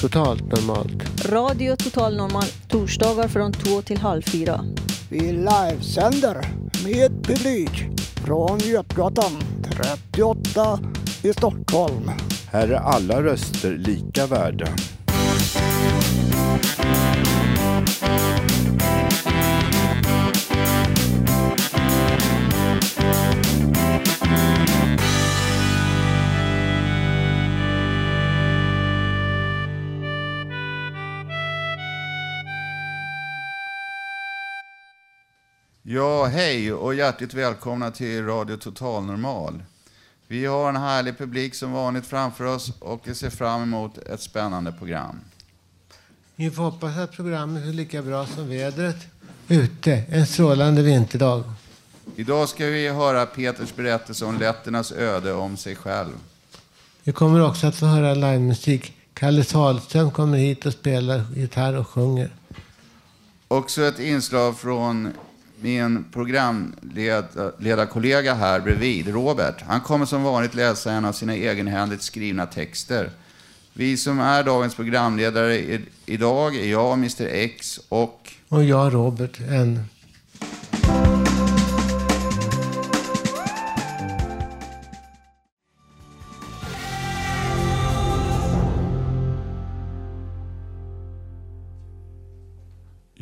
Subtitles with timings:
[0.00, 1.24] Totalt normalt.
[1.30, 4.60] Radio Total Normal torsdagar från två till halv fyra.
[5.10, 6.46] Vi livesänder
[6.84, 7.70] med publik
[8.24, 9.32] från Götgatan
[9.70, 10.78] 38
[11.22, 12.10] i Stockholm.
[12.50, 14.66] Här är alla röster lika värda.
[35.92, 39.62] Ja, hej och hjärtligt välkomna till Radio Total Normal.
[40.26, 44.20] Vi har en härlig publik som vanligt framför oss och vi ser fram emot ett
[44.20, 45.20] spännande program.
[46.36, 48.96] Vi får hoppas att programmet är lika bra som vädret
[49.48, 51.42] ute en strålande vinterdag.
[52.16, 56.12] Idag ska vi höra Peters berättelse om letternas öde om sig själv.
[57.02, 58.96] Vi kommer också att få höra livemusik.
[59.14, 62.30] Kalle Sahlström kommer hit och spelar gitarr och sjunger.
[63.48, 65.12] Också ett inslag från
[65.60, 69.62] min programledarkollega här bredvid, Robert.
[69.66, 73.10] Han kommer som vanligt läsa en av sina egenhändigt skrivna texter.
[73.72, 79.84] Vi som är dagens programledare idag är jag, Mr X och Och jag, Robert, en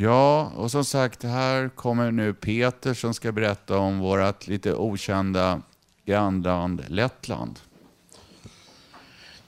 [0.01, 5.61] Ja, och som sagt, här kommer nu Peter som ska berätta om vårt lite okända
[6.07, 7.59] grannland Lettland.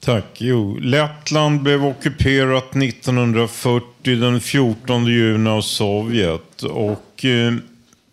[0.01, 0.25] Tack.
[0.39, 6.63] Jo, Lettland blev ockuperat 1940 den 14 juni av Sovjet.
[6.63, 7.55] Och eh,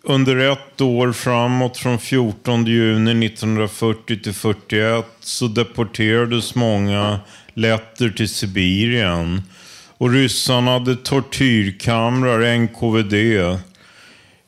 [0.02, 7.20] under ett år framåt från 14 juni 1940 till 41 så deporterades många
[7.54, 9.42] letter till Sibirien.
[9.98, 13.14] Och ryssarna hade tortyrkamrar, NKVD.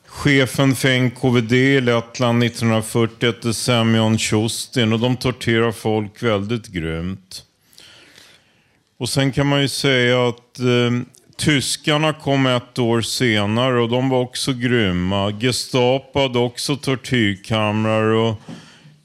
[0.05, 7.43] Chefen för NKVD i Lettland 1940 hette Semyon Tjustin och de torterar folk väldigt grymt.
[8.97, 10.91] Och sen kan man ju säga att eh,
[11.37, 15.31] tyskarna kom ett år senare och de var också grymma.
[15.31, 18.41] Gestapo hade också tortyrkamrar och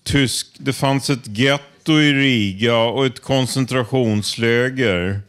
[0.04, 5.20] tysk, det fanns ett getto i Riga och ett koncentrationsläger.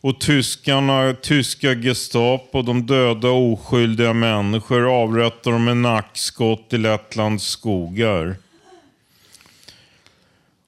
[0.00, 8.36] Och tyskarna, tyska Gestapo, de döda oskyldiga människor avrättar dem med nackskott i Lettlands skogar.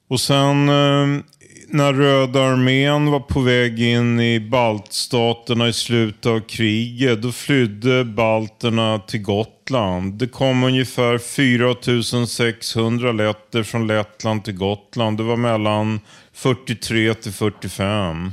[0.07, 1.23] Och sen eh,
[1.71, 8.03] när Röda armén var på väg in i baltstaterna i slutet av kriget, då flydde
[8.05, 10.13] balterna till Gotland.
[10.13, 15.17] Det kom ungefär 4600 letter från Lettland till Gotland.
[15.17, 15.99] Det var mellan
[16.33, 18.31] 43 till 45.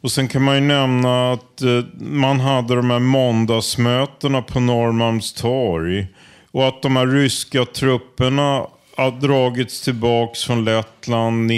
[0.00, 6.06] Och sen kan man ju nämna att eh, man hade de här måndagsmötena på Norrmalmstorg.
[6.50, 8.66] Och att de här ryska trupperna
[8.96, 11.50] har dragits tillbaks från Lettland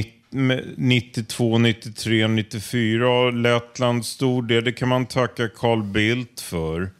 [0.76, 3.10] 92, 93, 94.
[3.10, 6.90] Och Lettland stor del, det kan man tacka Carl Bildt för.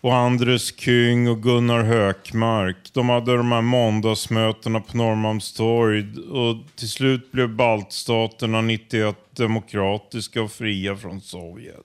[0.00, 2.76] Och Andres Kyng och Gunnar Hökmark.
[2.92, 6.18] De hade de här måndagsmötena på Norrmalmstorg.
[6.30, 11.76] Och till slut blev baltstaterna 91 demokratiska och fria från Sovjet.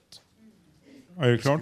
[1.20, 1.62] Är det klart?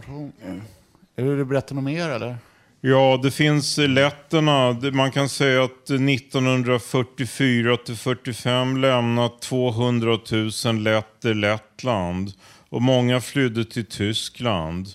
[1.16, 2.38] Är det du berätta något mer eller?
[2.82, 4.78] Ja, det finns letterna.
[4.94, 10.20] Man kan säga att 1944 till 45 lämnade 200
[10.66, 12.34] 000 letter Lettland.
[12.70, 14.88] Och många flydde till Tyskland.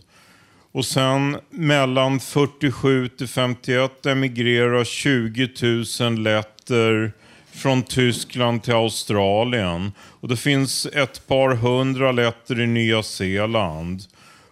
[0.76, 5.48] Och sen mellan 47 till 51 emigrerar 20
[6.00, 7.12] 000 letter
[7.52, 9.92] från Tyskland till Australien.
[10.00, 14.02] Och det finns ett par hundra letter i Nya Zeeland.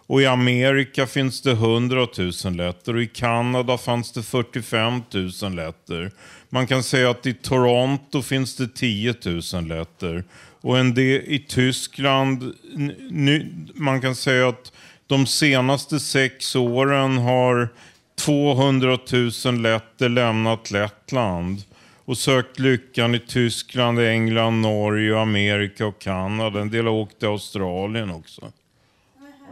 [0.07, 2.07] Och i Amerika finns det 100
[2.45, 5.01] 000 letter och i Kanada fanns det 45
[5.41, 6.11] 000 letter.
[6.49, 9.15] Man kan säga att i Toronto finns det 10
[9.53, 10.23] 000 letter.
[10.61, 12.53] Och en del i Tyskland,
[13.75, 14.71] man kan säga att
[15.07, 17.69] de senaste sex åren har
[18.15, 18.97] 200
[19.45, 21.61] 000 letter lämnat Lettland
[22.05, 26.61] och sökt lyckan i Tyskland, England, Norge, Amerika och Kanada.
[26.61, 28.41] En del har åkt till Australien också.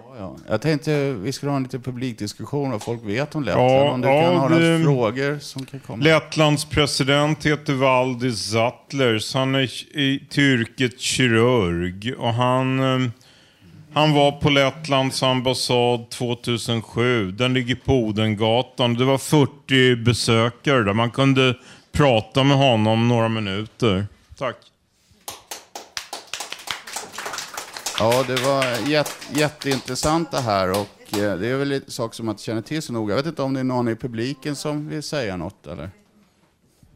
[0.09, 0.37] Ja, ja.
[0.49, 3.71] Jag tänkte vi skulle ha en liten publikdiskussion vad folk vet om Lettland.
[3.71, 6.03] Ja, om du kan ha några det- frågor som kan komma.
[6.03, 9.33] Lettlands president heter Valdis Zatlers.
[9.33, 12.13] Han är i, till yrket kirurg.
[12.17, 13.09] Och han, eh,
[13.93, 17.31] han var på Lettlands ambassad 2007.
[17.31, 18.93] Den ligger på Odengatan.
[18.93, 20.93] Det var 40 besökare där.
[20.93, 21.57] Man kunde
[21.91, 24.05] prata med honom några minuter.
[24.37, 24.55] Tack.
[27.99, 32.25] Ja, det var jätte, jätteintressant det här och eh, det är väl lite saker som
[32.25, 33.11] man inte känner till så noga.
[33.11, 35.89] Jag vet inte om det är någon i publiken som vill säga något eller?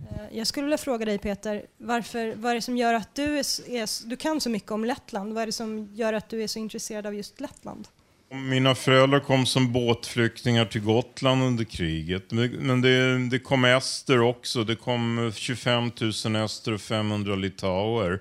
[0.02, 3.40] Eh, jag skulle vilja fråga dig Peter, varför, vad är det som gör att du,
[3.40, 5.34] är, är, du kan så mycket om Lettland?
[5.34, 7.88] Vad är det som gör att du är så intresserad av just Lettland?
[8.30, 12.32] Mina föräldrar kom som båtflyktingar till Gotland under kriget.
[12.32, 14.64] Men men det, det kom ester också.
[14.64, 15.92] Det kom 25
[16.26, 18.20] 000 ester och 500 litauer.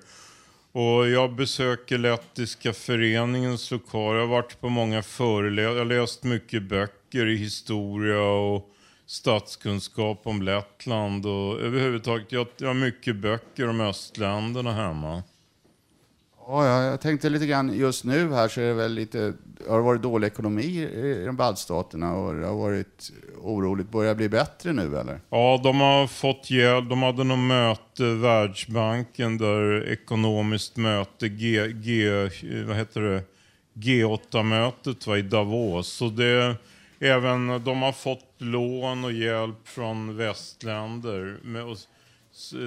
[0.71, 4.19] Och jag besöker Lettiska föreningens lokaler.
[4.19, 5.69] Jag har varit på många föreläsningar.
[5.69, 8.69] Jag har läst mycket böcker i historia och
[9.07, 11.25] statskunskap om Lettland.
[11.25, 15.23] Och överhuvudtaget, jag, jag har mycket böcker om östländerna hemma.
[16.47, 19.33] Ja, ja, jag tänkte lite grann just nu här så är det väl lite,
[19.67, 23.11] har det varit dålig ekonomi i de baltstaterna och det har varit
[23.41, 23.91] oroligt.
[23.91, 25.21] Börjar det bli bättre nu eller?
[25.29, 26.89] Ja, de har fått hjälp.
[26.89, 32.09] De hade något möte, Världsbanken, där ekonomiskt möte, G, G,
[32.67, 33.23] vad heter det?
[33.73, 35.87] G8-mötet var i Davos.
[35.87, 36.55] Så det,
[36.99, 41.39] även de har fått lån och hjälp från västländer.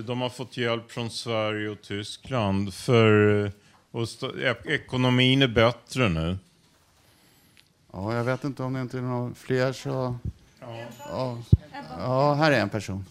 [0.03, 2.75] De har fått hjälp från Sverige och Tyskland.
[2.75, 3.53] För
[3.91, 4.03] och
[4.39, 6.39] ek- ekonomin är bättre nu.
[7.93, 10.19] Ja, jag vet inte om det inte är några fler så...
[10.99, 11.39] Ja,
[11.99, 13.05] ja här är en person.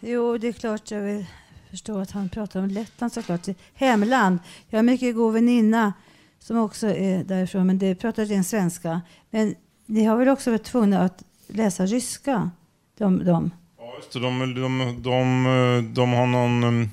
[0.00, 1.26] Jo, det är klart jag vill
[1.70, 3.46] förstå att han pratar om Lettland såklart.
[3.74, 4.38] Hemland.
[4.68, 5.92] Jag har mycket god väninna
[6.38, 9.00] som också är därifrån, men det pratar ren svenska.
[9.30, 9.54] Men
[9.86, 12.50] ni har väl också varit tvungna att läsa ryska?
[12.98, 13.50] De, de.
[13.78, 14.20] Ja, just det.
[14.20, 16.90] De, de, de, de har någon...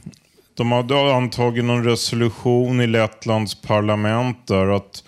[0.54, 5.04] De hade antagit någon resolution i Lettlands parlament där att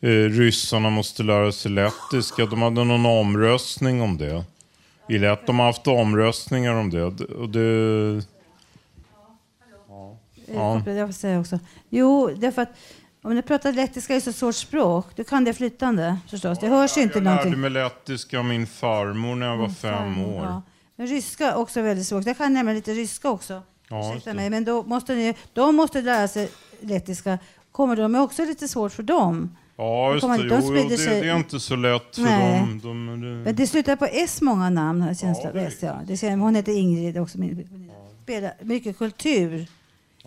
[0.00, 2.46] eh, ryssarna måste lära sig lettiska.
[2.46, 4.44] De hade någon omröstning om det.
[5.08, 7.04] I Lett, de har haft omröstningar om det.
[7.04, 8.22] Och det
[10.54, 10.82] Ja.
[10.86, 11.58] Jag får säga också.
[11.88, 12.72] Jo, därför att
[13.22, 16.58] om du pratar lettiska är så svårt språk, du kan det flytande förstås.
[16.58, 17.60] Det hörs ju inte jag lärde någonting.
[17.60, 20.44] mig lettiska av min farmor när jag var fem år.
[20.44, 20.62] Ja.
[20.96, 22.26] Men ryska också väldigt svårt.
[22.26, 23.62] Jag kan nämligen lite ryska också.
[23.88, 24.36] Ja, Ursäkta det.
[24.36, 26.50] mig, men då måste ni, de måste lära sig
[26.80, 27.38] lettiska.
[27.72, 29.56] Kommer de är också lite svårt för dem.
[29.76, 30.48] Ja, just kommer- det.
[30.48, 32.60] de Jo, jo, det, det är inte så lätt för Nej.
[32.60, 32.80] dem.
[32.82, 33.26] De, det...
[33.26, 36.00] Men det slutar på S många namn har jag känsla ja, ja.
[36.06, 37.38] det känner, Hon heter Ingrid också.
[37.38, 37.68] Min,
[38.22, 39.66] spelar mycket kultur.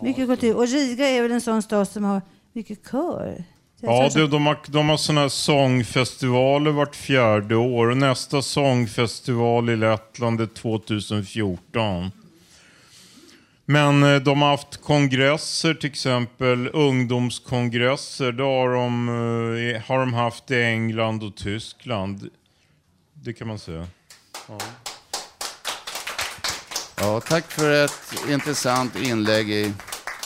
[0.00, 0.56] Mycket kultur.
[0.56, 3.44] Och Riga är väl en sån stad som har mycket kör.
[3.80, 7.86] Ja, det, de har, de har såna här sångfestivaler vart fjärde år.
[7.90, 12.10] Och nästa sångfestival i Lettland är 2014.
[13.64, 18.32] Men eh, de har haft kongresser, till exempel ungdomskongresser.
[18.32, 22.30] Det har de, eh, har de haft i England och Tyskland.
[23.14, 23.86] Det kan man säga.
[24.48, 24.58] Ja.
[27.00, 29.72] Ja, tack för ett intressant inlägg i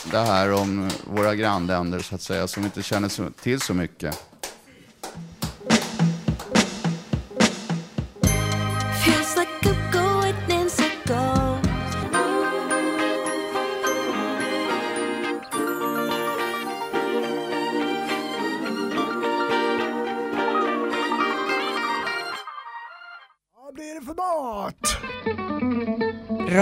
[0.04, 4.22] det här om våra grannländer så att säga, som inte känner till så mycket.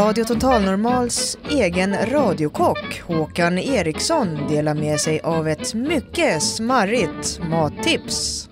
[0.04, 8.48] Radio Total Normals egen radiokock Håkan Eriksson delar med sig av ett mycket smarrigt mattips.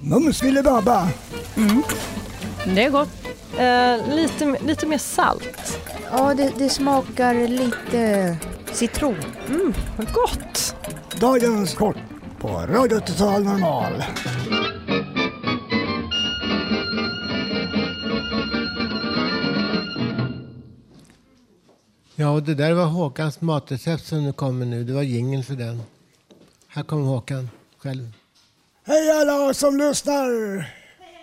[0.00, 1.08] Mums filibabba.
[1.56, 1.82] Mm.
[2.74, 3.08] Det är gott.
[3.58, 5.80] Eh, lite, lite mer salt.
[6.12, 8.36] Ja, det, det smakar lite
[8.72, 9.16] citron.
[9.48, 10.76] Mm, vad gott!
[11.20, 11.96] Dagens kort
[12.40, 14.04] på Radio Total Normal.
[22.18, 24.84] Ja, och det där var Håkans matrecept som nu kommer nu.
[24.84, 25.82] Det var jingeln för den.
[26.68, 28.12] Här kommer Håkan själv.
[28.84, 30.28] Hej alla som lyssnar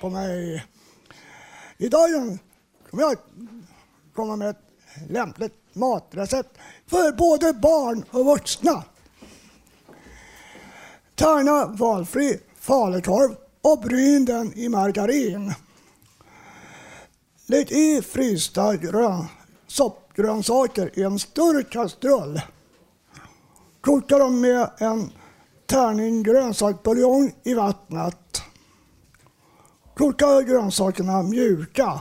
[0.02, 0.66] på mig.
[1.78, 2.10] Idag
[2.90, 3.18] kommer jag
[4.14, 4.62] komma med ett
[5.10, 6.58] lämpligt matrecept
[6.88, 8.84] för både barn och vuxna.
[11.16, 15.54] Tärna valfri falukorv och bryn den i margarin.
[17.46, 19.26] Lägg i frysta grön,
[20.16, 22.42] grönsaker i en större kastrull.
[23.82, 25.12] Koka dem med en
[25.66, 28.42] tärning grönsaksbuljong i vattnet.
[29.98, 32.00] Koka grönsakerna mjuka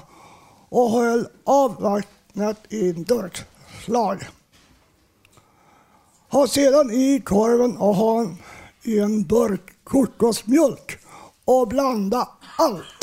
[0.68, 4.28] och häll av vattnet i en durkslag.
[6.28, 8.26] Ha sedan i korven och ha
[8.82, 10.98] i en burk kokosmjölk
[11.44, 12.28] och blanda
[12.58, 13.01] allt.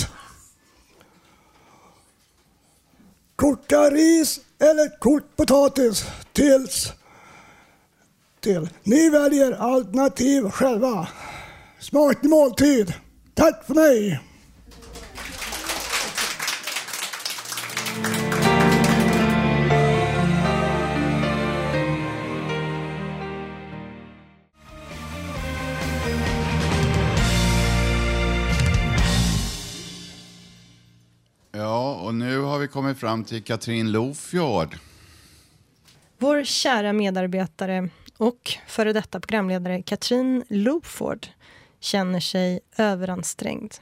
[3.40, 6.94] Koka ris eller kokt potatis tills
[8.40, 8.70] till.
[8.84, 11.08] Ni väljer alternativ själva.
[11.80, 12.94] Smaklig måltid.
[13.36, 14.29] Tack för mig!
[32.70, 34.76] Kommit fram till Katrin Lofjord.
[36.18, 41.28] Vår kära medarbetare och före detta programledare Katrin Lofjord
[41.80, 43.74] känner sig överansträngd.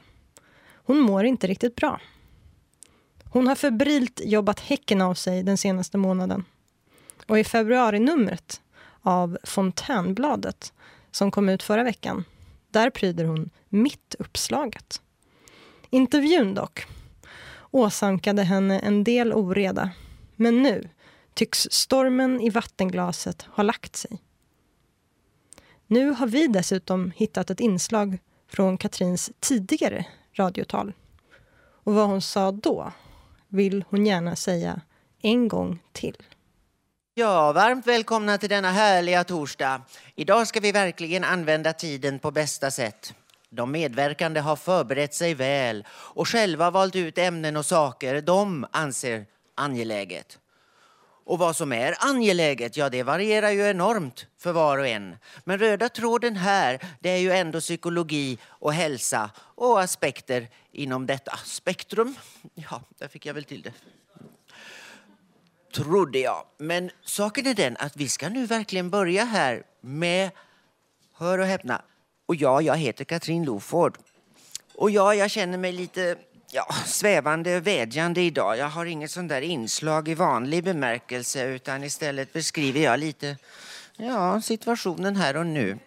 [0.74, 2.00] Hon mår inte riktigt bra.
[3.24, 6.44] Hon har febrilt jobbat häcken av sig den senaste månaden.
[7.26, 8.60] Och i februarinumret
[9.02, 10.72] av Fontänbladet
[11.10, 12.24] som kom ut förra veckan,
[12.70, 15.02] där pryder hon mitt uppslaget.
[15.90, 16.86] Intervjun dock
[17.70, 19.90] åsamkade henne en del oreda.
[20.36, 20.88] Men nu
[21.34, 24.18] tycks stormen i vattenglaset ha lagt sig.
[25.86, 30.92] Nu har vi dessutom hittat ett inslag från Katrins tidigare radiotal.
[31.84, 32.92] Och vad hon sa då
[33.48, 34.80] vill hon gärna säga
[35.22, 36.16] en gång till.
[37.14, 39.82] Ja, varmt välkomna till denna härliga torsdag.
[40.14, 43.14] Idag ska vi verkligen använda tiden på bästa sätt.
[43.50, 49.26] De medverkande har förberett sig väl och själva valt ut ämnen och saker de anser
[49.54, 50.38] angeläget.
[51.24, 55.16] Och vad som är angeläget, ja det varierar ju enormt för var och en.
[55.44, 61.36] Men röda tråden här, det är ju ändå psykologi och hälsa och aspekter inom detta
[61.44, 62.14] spektrum.
[62.54, 63.72] Ja, där fick jag väl till det.
[65.74, 66.44] Trodde jag.
[66.58, 70.30] Men saken är den att vi ska nu verkligen börja här med,
[71.12, 71.82] hör och häpna,
[72.28, 73.98] och ja, jag heter Katrin Loford.
[74.74, 76.16] Och ja, jag känner mig lite
[76.52, 78.58] ja, svävande vädjande idag.
[78.58, 83.36] Jag har inget sånt där inslag i vanlig bemärkelse utan istället beskriver jag lite
[83.96, 85.78] ja, situationen här och nu.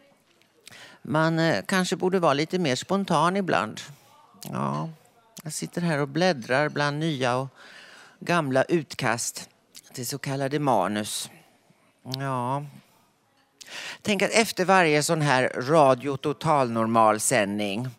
[1.02, 3.82] Man eh, kanske borde vara lite mer spontan ibland.
[4.44, 4.90] Ja,
[5.44, 7.48] jag sitter här och bläddrar bland nya och
[8.20, 9.50] gamla utkast
[9.94, 11.30] till så kallade manus.
[12.04, 12.66] Ja,
[14.02, 17.90] Tänk att efter varje sån här radio totalnormal sändning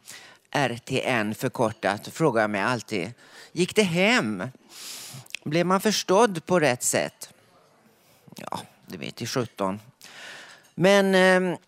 [0.51, 3.13] RTN förkortat, frågar jag mig alltid.
[3.53, 4.45] Gick det hem?
[5.45, 7.29] Blev man förstådd på rätt sätt?
[8.37, 9.81] Ja, det vet i 17.
[10.75, 11.59] Men eh,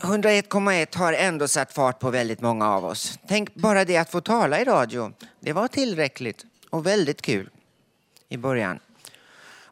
[0.00, 3.18] 101,1 har ändå satt fart på väldigt många av oss.
[3.28, 5.12] Tänk bara det att få tala i radio.
[5.40, 7.50] Det var tillräckligt och väldigt kul
[8.28, 8.80] i början.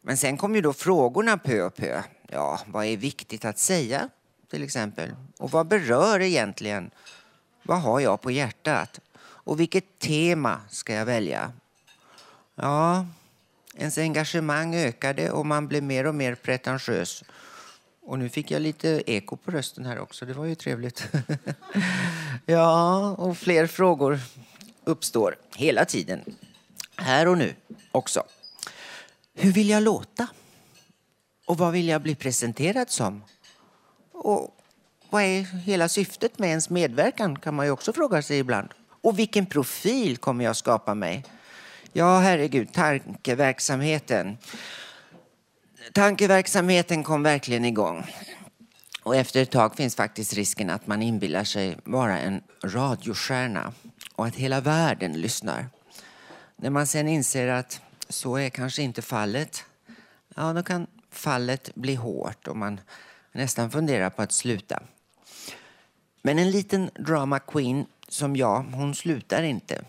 [0.03, 2.03] Men sen kom ju då frågorna pö och pö.
[2.29, 4.09] Ja, vad är viktigt att säga
[4.51, 5.15] till exempel?
[5.39, 6.91] Och vad berör egentligen?
[7.63, 9.01] Vad har jag på hjärtat?
[9.19, 11.53] Och vilket tema ska jag välja?
[12.55, 13.07] Ja,
[13.77, 17.25] ens engagemang ökade och man blev mer och mer pretentiös.
[18.03, 21.09] Och nu fick jag lite eko på rösten här också, det var ju trevligt.
[22.47, 24.21] ja, och fler frågor
[24.85, 26.21] uppstår hela tiden.
[26.97, 27.55] Här och nu
[27.93, 28.25] också.
[29.35, 30.29] Hur vill jag låta?
[31.47, 33.23] Och vad vill jag bli presenterad som?
[34.13, 34.57] Och
[35.11, 38.69] vad är hela syftet med ens medverkan kan man ju också fråga sig ibland.
[38.89, 41.25] Och vilken profil kommer jag skapa mig?
[41.93, 44.39] Ja, herregud, tankeverksamheten.
[45.93, 48.07] Tankeverksamheten kom verkligen igång.
[49.03, 53.73] Och efter ett tag finns faktiskt risken att man inbillar sig vara en radiostjärna
[54.15, 55.67] och att hela världen lyssnar.
[56.57, 59.65] När man sen inser att så är kanske inte fallet,
[60.35, 60.87] ja då kan
[61.19, 62.81] fallet blir hårt och man
[63.33, 64.83] nästan funderar på att sluta.
[66.23, 69.85] Men en liten drama queen som jag, hon slutar inte.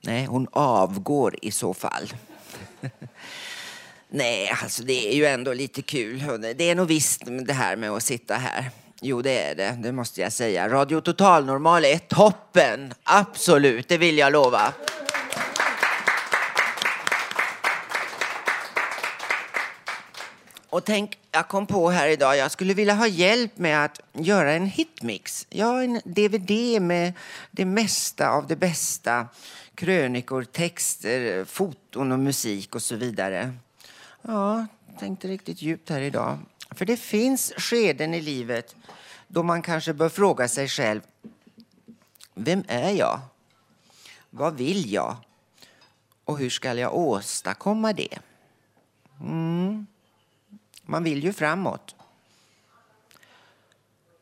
[0.00, 2.12] Nej, hon avgår i så fall.
[4.08, 6.18] Nej, alltså det är ju ändå lite kul.
[6.56, 8.70] Det är nog visst det här med att sitta här.
[9.00, 9.78] Jo, det är det.
[9.82, 10.68] Det måste jag säga.
[10.68, 12.94] Radio Total Normal är toppen.
[13.02, 14.72] Absolut, det vill jag lova.
[20.74, 24.52] Och tänk, jag kom på här idag, jag skulle vilja ha hjälp med att göra
[24.52, 25.46] en hitmix.
[25.50, 27.12] Ja, en DVD med
[27.50, 29.28] det mesta av det bästa.
[29.74, 33.54] Krönikor, texter, foton och musik och så vidare.
[34.22, 34.66] Ja,
[34.98, 36.38] tänkte riktigt djupt här idag.
[36.70, 38.76] För det finns skeden i livet
[39.28, 41.00] då man kanske bör fråga sig själv,
[42.34, 43.20] vem är jag?
[44.30, 45.16] Vad vill jag?
[46.24, 48.18] Och hur ska jag åstadkomma det?
[49.20, 49.63] Mm.
[50.86, 51.94] Man vill ju framåt.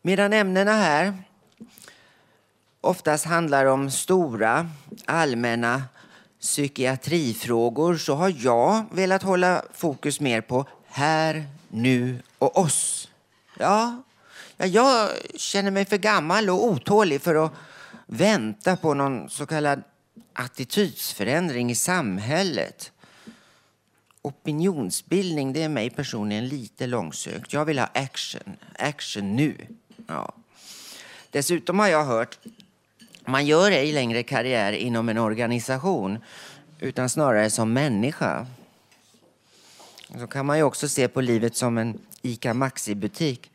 [0.03, 1.23] Medan ämnena här
[2.81, 4.71] oftast handlar om stora,
[5.05, 5.83] allmänna
[6.41, 13.09] psykiatrifrågor så har jag velat hålla fokus mer på här, nu och oss.
[13.59, 14.03] Ja,
[14.57, 17.53] jag känner mig för gammal och otålig för att
[18.07, 19.83] vänta på någon så kallad
[20.33, 22.92] attitydsförändring i samhället.
[24.23, 27.53] Opinionsbildning det är mig personligen lite långsökt.
[27.53, 28.57] Jag vill ha action.
[28.79, 29.57] Action nu.
[30.07, 30.33] Ja.
[31.31, 32.39] Dessutom har jag hört
[33.25, 36.19] man gör ej längre karriär inom en organisation
[36.81, 38.47] utan snarare som människa.
[40.19, 43.52] Så kan man ju också se på livet som en ICA Maxi-butik.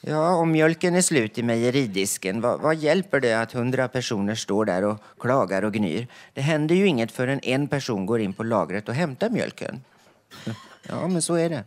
[0.00, 4.64] Ja, om mjölken är slut i mejeridisken, vad, vad, hjälper det att hundra personer står
[4.64, 6.06] där och klagar och gnyr?
[6.34, 9.84] Det händer ju inget förrän en person går in på lagret och hämtar mjölken.
[10.88, 11.64] Ja, men så är det.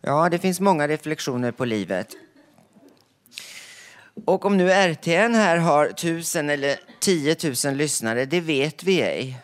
[0.00, 2.08] Ja, det finns många reflektioner på livet.
[4.24, 9.38] Och om nu RTN här har tusen eller tiotusen lyssnare, det vet vi ej.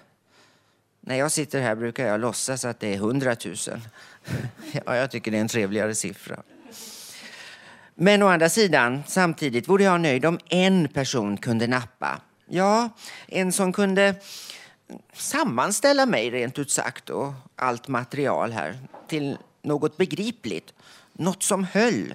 [1.01, 3.81] När jag sitter här brukar jag låtsas att det är hundratusen.
[4.87, 6.43] Ja, jag tycker det är en trevligare siffra.
[8.01, 12.21] Men å andra sidan, samtidigt vore jag nöjd om en person kunde nappa.
[12.47, 12.91] Ja,
[13.27, 14.15] en som kunde
[15.13, 18.79] sammanställa mig rent ut sagt och allt material här
[19.09, 20.75] till något begripligt.
[21.13, 22.15] Något som höll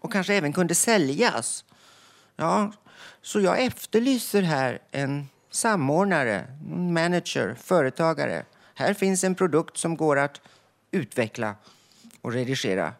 [0.00, 1.64] och kanske även kunde säljas.
[2.36, 2.72] Ja,
[3.22, 8.44] så jag efterlyser här en samordnare, manager, företagare.
[8.74, 10.40] Här finns en produkt som går att
[10.90, 11.54] utveckla
[12.22, 12.92] och redigera.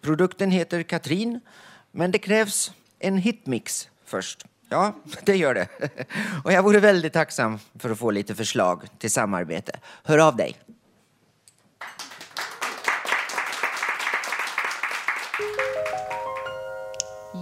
[0.00, 1.40] Produkten heter Katrin,
[1.92, 4.46] men det krävs en hitmix först.
[4.68, 5.68] Ja, det gör det.
[6.44, 9.72] Och jag vore väldigt tacksam för att få lite förslag till samarbete.
[10.04, 10.56] Hör av dig.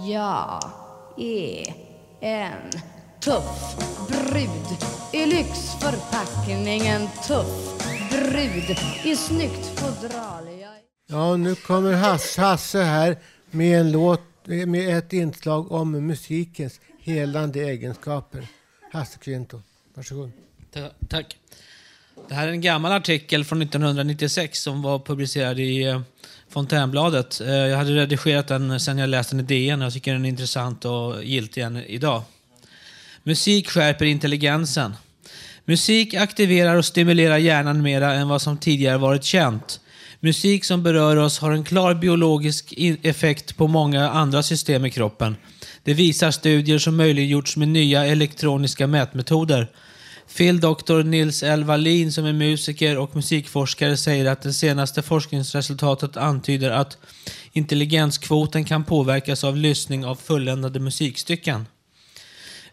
[0.07, 0.63] Jag
[1.17, 1.75] är
[2.21, 2.71] en
[3.19, 4.77] tuff brud
[5.13, 6.87] i lyxförpackning.
[6.87, 10.49] En tuff brud i snyggt fodral.
[11.11, 13.17] Ja, nu kommer Hasse, Hasse här
[13.51, 18.47] med en låt med ett inslag om musikens helande egenskaper.
[18.91, 19.61] Hasse Kvinto,
[19.93, 20.31] varsågod.
[21.07, 21.37] Tack.
[22.27, 26.01] Det här är en gammal artikel från 1996 som var publicerad i eh,
[26.49, 27.41] Fontänbladet.
[27.41, 30.25] Eh, jag hade redigerat den sen jag läste den i DN och jag tycker den
[30.25, 32.23] är intressant och giltig än idag.
[33.23, 34.95] Musik skärper intelligensen.
[35.65, 39.79] Musik aktiverar och stimulerar hjärnan mera än vad som tidigare varit känt.
[40.21, 45.35] Musik som berör oss har en klar biologisk effekt på många andra system i kroppen.
[45.83, 49.71] Det visar studier som möjliggjorts med nya elektroniska mätmetoder.
[50.37, 51.63] Phil-doktor Nils L.
[51.63, 56.97] Wallin som är musiker och musikforskare säger att det senaste forskningsresultatet antyder att
[57.51, 61.65] intelligenskvoten kan påverkas av lyssning av fulländade musikstycken.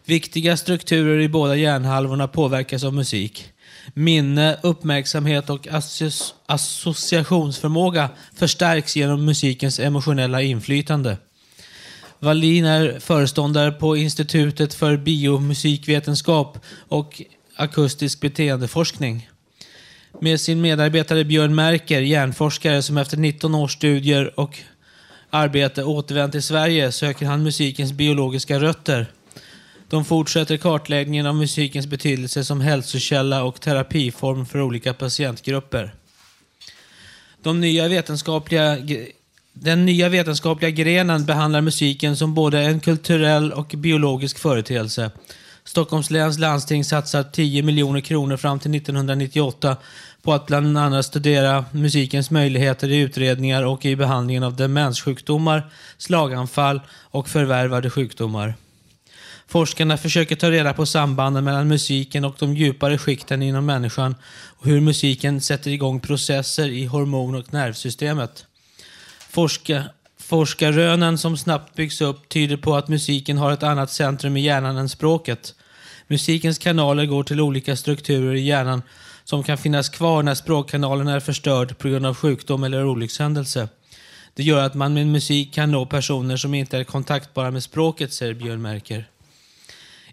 [0.05, 3.51] Viktiga strukturer i båda hjärnhalvorna påverkas av musik.
[3.93, 5.67] Minne, uppmärksamhet och
[6.45, 11.17] associationsförmåga förstärks genom musikens emotionella inflytande.
[12.19, 17.21] Wallin är föreståndare på Institutet för biomusikvetenskap och
[17.55, 19.29] akustisk beteendeforskning.
[20.21, 24.59] Med sin medarbetare Björn Merker, hjärnforskare som efter 19 års studier och
[25.29, 29.11] arbete återvänt till Sverige söker han musikens biologiska rötter.
[29.89, 35.93] De fortsätter kartläggningen av musikens betydelse som hälsokälla och terapiform för olika patientgrupper.
[37.43, 38.77] De nya vetenskapliga,
[39.53, 45.11] den nya vetenskapliga grenen behandlar musiken som både en kulturell och biologisk företeelse.
[45.63, 49.77] Stockholms läns landsting satsar 10 miljoner kronor fram till 1998
[50.21, 56.81] på att bland annat studera musikens möjligheter i utredningar och i behandlingen av demenssjukdomar, slaganfall
[57.11, 58.53] och förvärvade sjukdomar.
[59.47, 64.15] Forskarna försöker ta reda på sambanden mellan musiken och de djupare skikten inom människan
[64.57, 68.45] och hur musiken sätter igång processer i hormon och nervsystemet.
[69.29, 69.83] Forska,
[70.19, 74.77] forskarrönen som snabbt byggs upp tyder på att musiken har ett annat centrum i hjärnan
[74.77, 75.55] än språket.
[76.07, 78.81] Musikens kanaler går till olika strukturer i hjärnan
[79.23, 83.69] som kan finnas kvar när språkkanalen är förstörd på grund av sjukdom eller olyckshändelse.
[84.33, 88.13] Det gör att man med musik kan nå personer som inte är kontaktbara med språket,
[88.13, 89.07] säger Björn Merker.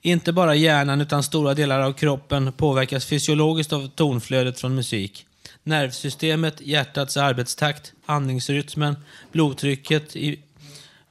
[0.06, 5.26] Inte bara hjärnan utan stora delar av kroppen påverkas fysiologiskt av tonflödet från musik.
[5.62, 8.96] Nervsystemet, hjärtats arbetstakt, andningsrytmen,
[9.32, 10.38] blodtrycket i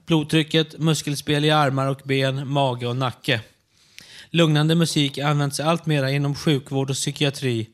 [0.06, 3.42] blodtrycket, muskelspel i armar och ben, mage och nacke.
[4.30, 7.70] Lugnande musik används alltmer inom sjukvård och psykiatri.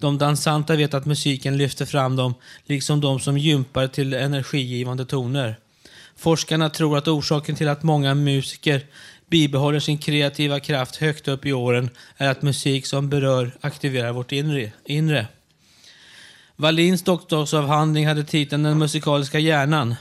[0.00, 5.56] De dansanta vet att musiken lyfter fram dem, liksom de som gympar till energigivande toner.
[6.16, 8.86] Forskarna tror att orsaken till att många musiker
[9.30, 14.32] bibehåller sin kreativa kraft högt upp i åren är att musik som berör aktiverar vårt
[14.32, 14.72] inre.
[14.84, 15.26] inre.
[16.56, 19.94] Wallins doktorsavhandling hade titeln Den musikaliska hjärnan.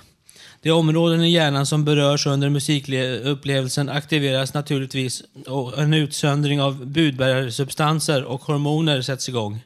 [0.62, 8.24] De områden i hjärnan som berörs under musikupplevelsen aktiveras naturligtvis och en utsöndring av budbärarsubstanser
[8.24, 9.60] och hormoner sätts igång.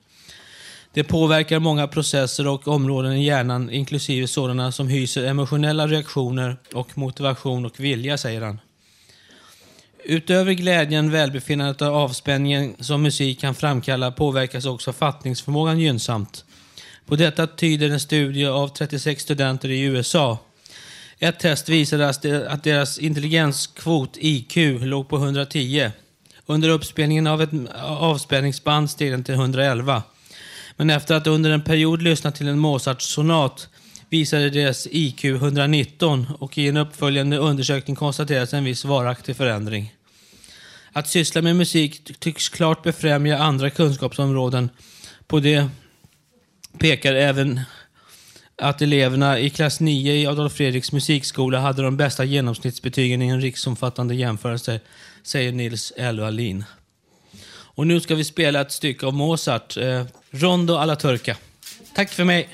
[0.93, 6.97] Det påverkar många processer och områden i hjärnan, inklusive sådana som hyser emotionella reaktioner och
[6.97, 8.59] motivation och vilja, säger han.
[10.05, 16.45] Utöver glädjen, välbefinnandet och avspänningen som musik kan framkalla påverkas också fattningsförmågan gynnsamt.
[17.05, 20.37] På detta tyder en studie av 36 studenter i USA.
[21.19, 22.09] Ett test visade
[22.49, 25.91] att deras intelligenskvot, IQ, låg på 110.
[26.45, 27.49] Under uppspelningen av ett
[27.83, 30.03] avspänningsband steg den till 111.
[30.77, 33.69] Men efter att under en period lyssnat till en Mozart-sonat
[34.13, 39.93] visade deras IQ 119 och i en uppföljande undersökning konstaterades en viss varaktig förändring.
[40.91, 44.69] Att syssla med musik tycks klart befrämja andra kunskapsområden.
[45.27, 45.69] På det
[46.77, 47.61] pekar även
[48.57, 53.41] att eleverna i klass 9 i Adolf Fredriks musikskola hade de bästa genomsnittsbetygen i en
[53.41, 54.79] riksomfattande jämförelse,
[55.23, 56.63] säger Nils L.
[57.75, 61.37] Och nu ska vi spela ett stycke av Mozart, eh, Rondo alla turca.
[61.95, 62.49] Tack för mig.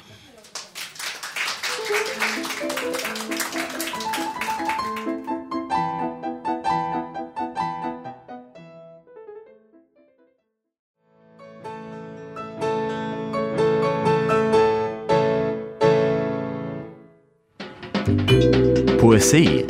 [19.30, 19.66] Poesi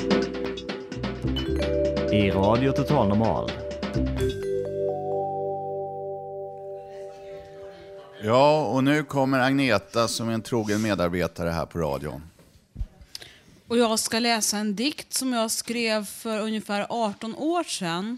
[2.12, 3.52] i Radio Total Normal.
[8.24, 12.22] Ja, och nu kommer Agneta som är en trogen medarbetare här på radion.
[13.68, 18.18] Och jag ska läsa en dikt som jag skrev för ungefär 18 år sedan.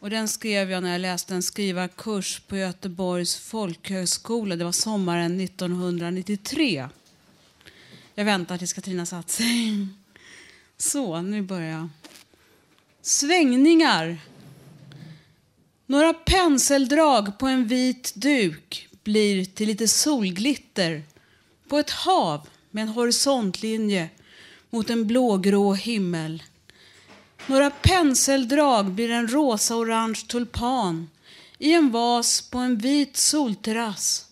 [0.00, 4.56] Och den skrev jag när jag läste en skrivarkurs på Göteborgs folkhögskola.
[4.56, 6.88] Det var sommaren 1993.
[8.14, 9.88] Jag väntar tills Katrina satt sig.
[10.80, 11.88] Så, nu börjar jag.
[13.02, 14.18] Svängningar.
[15.86, 21.02] Några penseldrag på en vit duk blir till lite solglitter
[21.68, 24.10] på ett hav med en horisontlinje
[24.70, 26.42] mot en blågrå himmel.
[27.46, 31.10] Några penseldrag blir en rosa-orange tulpan
[31.58, 34.26] i en vas på en vit solterrass.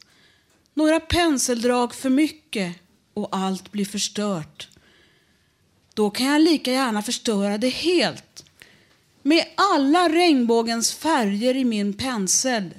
[0.75, 2.77] Några penseldrag för mycket
[3.15, 4.69] och allt blir förstört.
[5.99, 8.45] Då kan jag lika gärna förstöra det helt.
[9.23, 12.71] Med alla regnbågens färger i min pensel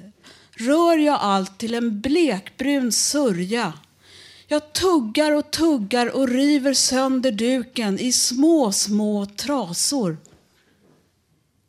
[0.52, 3.72] rör jag allt till en blekbrun sörja.
[4.46, 10.16] Jag tuggar och tuggar och river sönder duken i små, små trasor.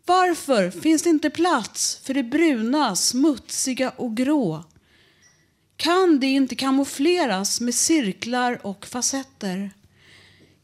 [0.05, 4.63] Varför finns det inte plats för det bruna, smutsiga och grå?
[5.75, 9.71] Kan det inte kamoufleras med cirklar och facetter?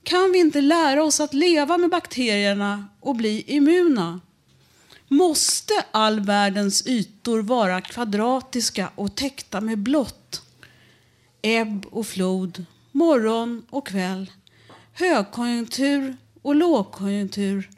[0.07, 4.21] Kan vi inte lära oss att leva med bakterierna och bli immuna?
[5.07, 10.41] Måste all världens ytor vara kvadratiska och täckta med blått?
[11.41, 14.31] Ebb och flod, morgon och kväll,
[14.93, 17.69] högkonjunktur och lågkonjunktur.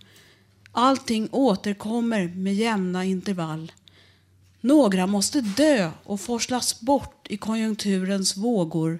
[0.72, 3.72] Allting återkommer med jämna intervall.
[4.62, 9.00] Några måste dö och forslas bort i konjunkturens vågor.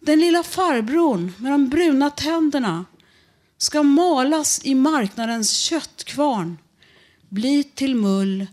[0.00, 2.84] Den lilla farbrorn med de bruna tänderna
[3.58, 6.58] ska malas i marknadens köttkvarn,
[7.28, 8.46] bli till mull,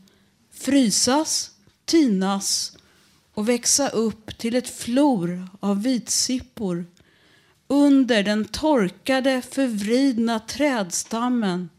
[0.53, 1.51] frysas,
[1.85, 2.77] tinas
[3.33, 6.85] och växa upp till ett flor av vitsippor
[7.67, 11.69] under den torkade, förvridna trädstammen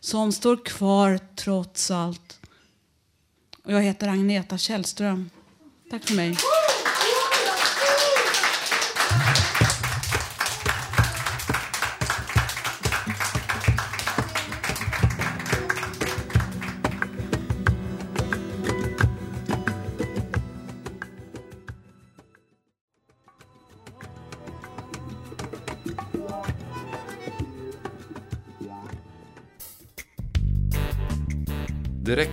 [0.00, 2.40] som står kvar trots allt.
[3.62, 5.30] Och jag heter Agneta Källström.
[5.90, 6.36] Tack för mig.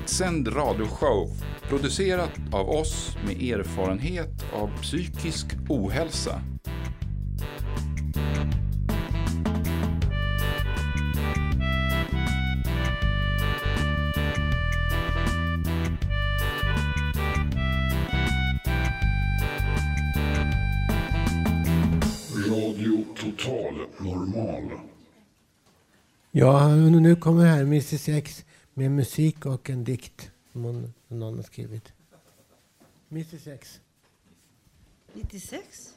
[0.03, 1.29] direktsänd radioshow
[1.69, 6.41] producerat av oss med erfarenhet av psykisk ohälsa.
[22.49, 24.71] Radio Total Normal.
[26.31, 31.43] Ja, nu kommer här Mrs X med musik och en dikt som hon, någon har
[31.43, 31.93] skrivit.
[33.12, 33.79] Mrs X.
[35.13, 35.93] 96?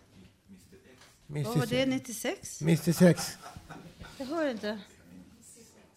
[1.28, 1.46] Mrs.
[1.46, 1.86] Vad var det?
[1.86, 2.62] 96?
[2.62, 3.38] Mrs X.
[4.18, 4.78] Jag hör inte.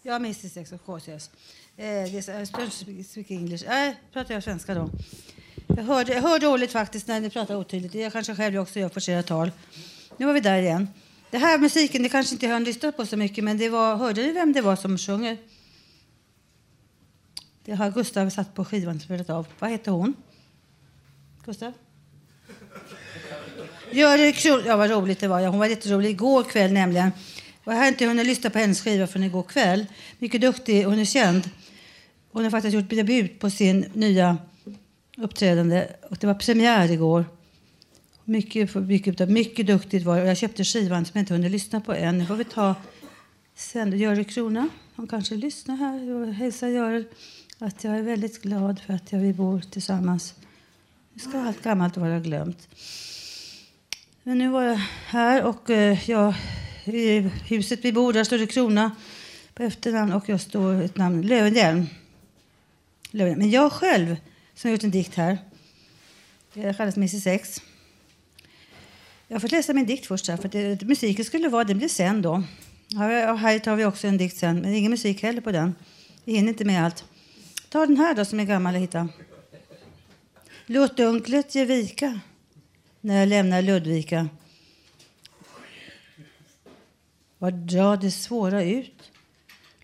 [0.02, 1.30] Ja, Mrs X of course yes.
[1.78, 3.66] Eh, det är, I don't speak English.
[3.68, 4.90] Nej, pratar jag svenska då.
[5.68, 7.94] Jag hörde, jag hör dåligt faktiskt när ni pratar otydligt.
[7.94, 9.52] Jag kanske själv också gör forcerat tal.
[10.18, 10.88] Nu var vi där igen.
[11.32, 14.22] Det här musiken, det kanske inte har lyssnat på så mycket, men det var, hörde
[14.22, 15.38] ni vem det var som sjunger?
[17.66, 19.48] Det har Gustav satt på skivan och spelat av.
[19.60, 20.14] Vad heter hon?
[21.46, 21.74] Gustav?
[23.92, 24.64] Gör Kron...
[24.66, 25.40] Ja, vad roligt det var.
[25.40, 27.12] Ja, hon var jätterolig igår kväll nämligen.
[27.64, 29.86] Och jag har inte hunnit lyssna på hennes skiva från igår kväll.
[30.20, 30.84] Mycket duktig.
[30.84, 31.50] Hon är känd.
[32.32, 34.38] Hon har faktiskt gjort debut på sin nya
[35.18, 35.88] uppträdande.
[36.10, 37.26] Och det var premiär igår.
[38.26, 40.26] Mycket, mycket, mycket duktigt var det.
[40.26, 42.18] Jag köpte skivan som jag inte hunnit lyssna på än.
[42.18, 42.76] Nu får vi ta
[43.56, 43.98] sen.
[43.98, 47.06] Görel Krona, hon kanske lyssnar här Hälsa Görel
[47.60, 50.34] att jag är väldigt glad för att jag, vi bor tillsammans.
[51.14, 52.68] Nu ska allt gammalt vara glömt.
[54.24, 56.34] Men nu var jag här och eh, jag,
[56.86, 58.96] i huset vi bor där står det Krona
[59.54, 61.86] på efternamn och jag står ett namn Löfvenhjelm.
[63.12, 64.16] Men jag själv
[64.56, 65.38] som har gjort en dikt här.
[66.54, 67.62] Det kallas Mrs X.
[69.28, 72.22] Jag får läsa min dikt först här, för det, musiken skulle vara, den blir sen
[72.22, 72.44] då.
[72.88, 75.76] Ja, här tar vi också en dikt sen, men ingen musik heller på den.
[76.24, 77.06] Vi hinner inte med allt.
[77.70, 79.10] Ta den här då som är gammal att hitta.
[80.66, 82.20] Låt dunklet ge vika
[83.02, 84.30] när jag lämnar Ludvika.
[87.38, 89.12] Vad drar det svåra ut?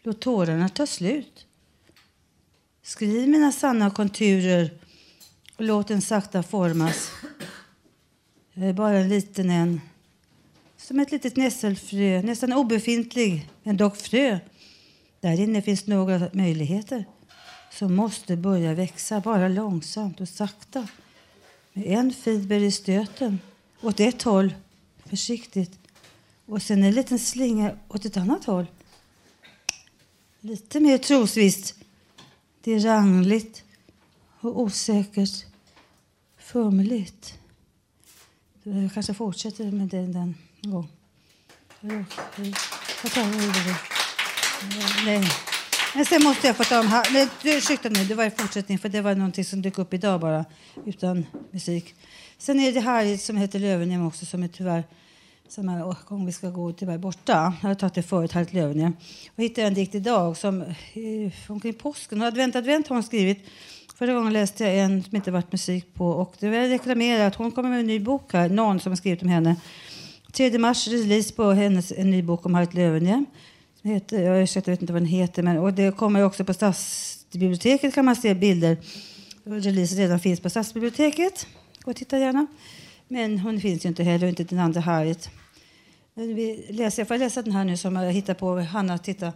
[0.03, 1.45] Låt tårarna ta slut.
[2.81, 4.73] Skriv mina sanna konturer
[5.55, 7.11] och låt den sakta formas.
[8.53, 9.81] Jag är bara en liten en.
[10.77, 14.39] Som ett litet nässelfrö, nästan obefintlig, men dock frö.
[15.19, 17.05] Där inne finns några möjligheter
[17.75, 20.87] som måste börja växa, bara långsamt och sakta.
[21.73, 23.39] Med en fiber i stöten,
[23.81, 24.53] åt ett håll,
[25.05, 25.79] försiktigt.
[26.45, 28.65] Och sen en liten slinga åt ett annat håll.
[30.39, 31.75] Lite mer trosvisst.
[32.61, 33.63] Det är rangligt
[34.39, 35.45] och osäkert,
[36.37, 37.39] fumligt.
[38.63, 40.89] Jag kanske fortsätter med den, den gång.
[41.81, 42.05] Jag
[43.13, 43.25] tar
[43.63, 43.77] det.
[45.05, 45.54] Nej.
[45.95, 47.07] Men sen måste jag få ta om här.
[47.13, 49.93] Nej, du, ursäkta nu, det var i fortsättning för det var någonting som dök upp
[49.93, 50.45] idag bara
[50.85, 51.95] utan musik.
[52.37, 54.83] Sen är det här som heter Lövenhem också som är tyvärr
[55.47, 57.53] som är åh, om vi ska gå tyvärr borta.
[57.61, 58.93] Jag har tagit det förut, Harriet Lövenhem.
[59.35, 62.21] Och hittade en dikt idag som eh, omkring påsken.
[62.21, 63.45] Och advent, advent har hon skrivit.
[63.95, 67.27] Förra gången läste jag en som inte varit musik på och det vill jag reklamera
[67.27, 69.55] att hon kommer med en ny bok här, någon som har skrivit om henne.
[70.31, 73.25] 3 mars release på hennes en ny bok om Harriet Lövenhem.
[73.85, 76.53] Heter, jag, ursäkta, jag vet inte vad den heter men och det kommer också på
[76.53, 78.77] Stadsbiblioteket kan man se bilder.
[79.43, 81.47] Release redan finns på Stadsbiblioteket.
[81.81, 82.47] Gå och titta gärna.
[83.07, 85.29] Men hon finns ju inte heller, inte den andra Harriet.
[86.13, 88.59] Men vi läser, jag får läsa den här nu som jag hittar på.
[88.59, 89.33] Hanna, titta.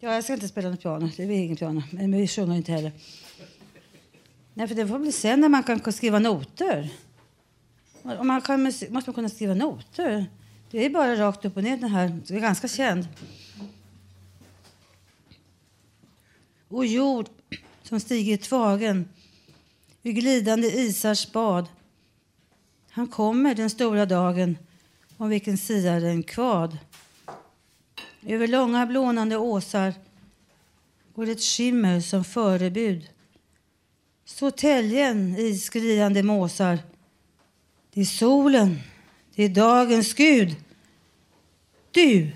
[0.00, 1.82] Ja, jag ska inte spela något piano, det blir ingen piano.
[1.90, 2.92] Men vi sjunger inte heller.
[4.54, 6.88] Nej, för det får bli sen när man kan skriva noter.
[8.02, 10.26] Om man kan, måste man kunna skriva noter.
[10.70, 12.20] Det är bara rakt upp och ner den här.
[12.26, 13.08] Det är ganska känd.
[16.74, 17.28] Och jord
[17.82, 19.08] som stiger i tvagen
[20.02, 21.66] ur glidande isars bad.
[22.90, 24.58] Han kommer den stora dagen
[25.16, 26.78] om vilken siar en kvad.
[28.26, 29.94] Över långa blånande åsar
[31.14, 33.08] går ett skimmer som förebud.
[34.24, 36.78] Så täljen i skriande måsar.
[37.92, 38.78] Det är solen,
[39.34, 40.56] det är dagens Gud.
[41.90, 42.30] Du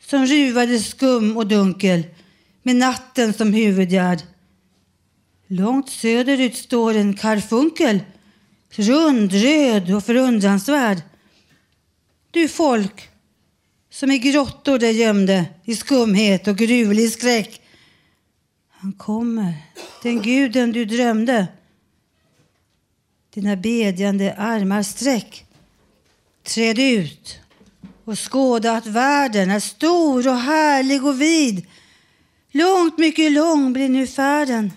[0.00, 2.04] som ruvade skum och dunkel
[2.62, 4.22] med natten som huvudgärd.
[5.46, 8.00] Långt söderut står en karfunkel,
[8.70, 11.02] rund, röd och förundransvärd.
[12.30, 13.08] Du folk
[13.90, 17.60] som i grottor dig gömde i skumhet och gruvlig skräck.
[18.68, 19.54] Han kommer,
[20.02, 21.46] den guden du drömde.
[23.34, 25.46] Dina bedjande armar sträck.
[26.42, 27.40] Träd ut
[28.04, 31.66] och skåda att världen är stor och härlig och vid.
[32.52, 34.72] Långt mycket lång blir nu färden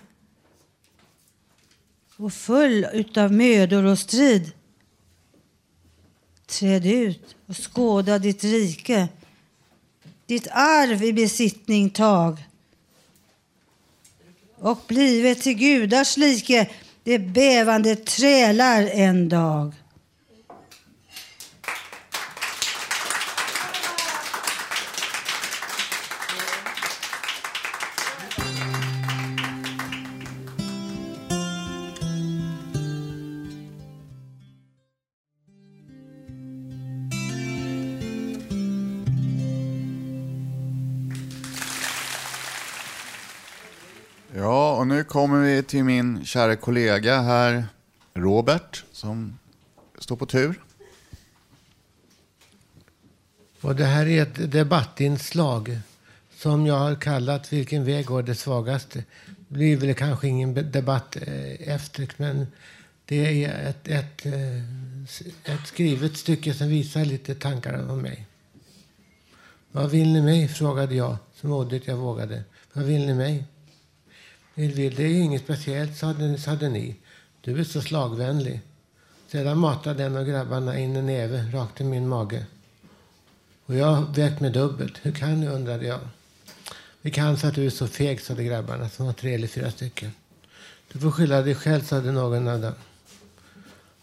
[2.16, 4.52] och full utav mödor och strid.
[6.46, 9.08] Träd ut och skåda ditt rike,
[10.26, 12.44] ditt arv i besittning tag
[14.58, 16.70] och blive till gudars like
[17.02, 19.72] det bävande trälar en dag.
[45.16, 47.66] Kommer vi till min kära kollega här,
[48.14, 49.38] Robert, som
[49.98, 50.60] står på tur.
[53.60, 55.78] Och det här är ett debattinslag
[56.36, 59.04] som jag har kallat Vilken väg går det svagaste?
[59.26, 62.46] Det blir väl kanske ingen debatt eh, efter, men
[63.04, 68.26] det är ett, ett, eh, ett skrivet stycke som visar lite tankar om mig.
[69.72, 70.48] Vad vill ni mig?
[70.48, 72.44] frågade jag, så modigt jag vågade.
[72.72, 73.44] Vad vill ni mig?
[74.58, 76.96] Vi det är inget speciellt, sade, sade ni.
[77.40, 78.60] Du är så slagvänlig.
[79.28, 82.46] Sedan matade en av grabbarna in en näve rakt i min mage.
[83.66, 84.98] Och jag vägt mig dubbelt.
[85.02, 86.00] Hur kan du, undrade jag.
[87.00, 89.70] Vi kan för att du är så feg, sade grabbarna som var tre eller fyra
[89.70, 90.12] stycken.
[90.92, 92.74] Du får skylla dig själv, sade någon av dem.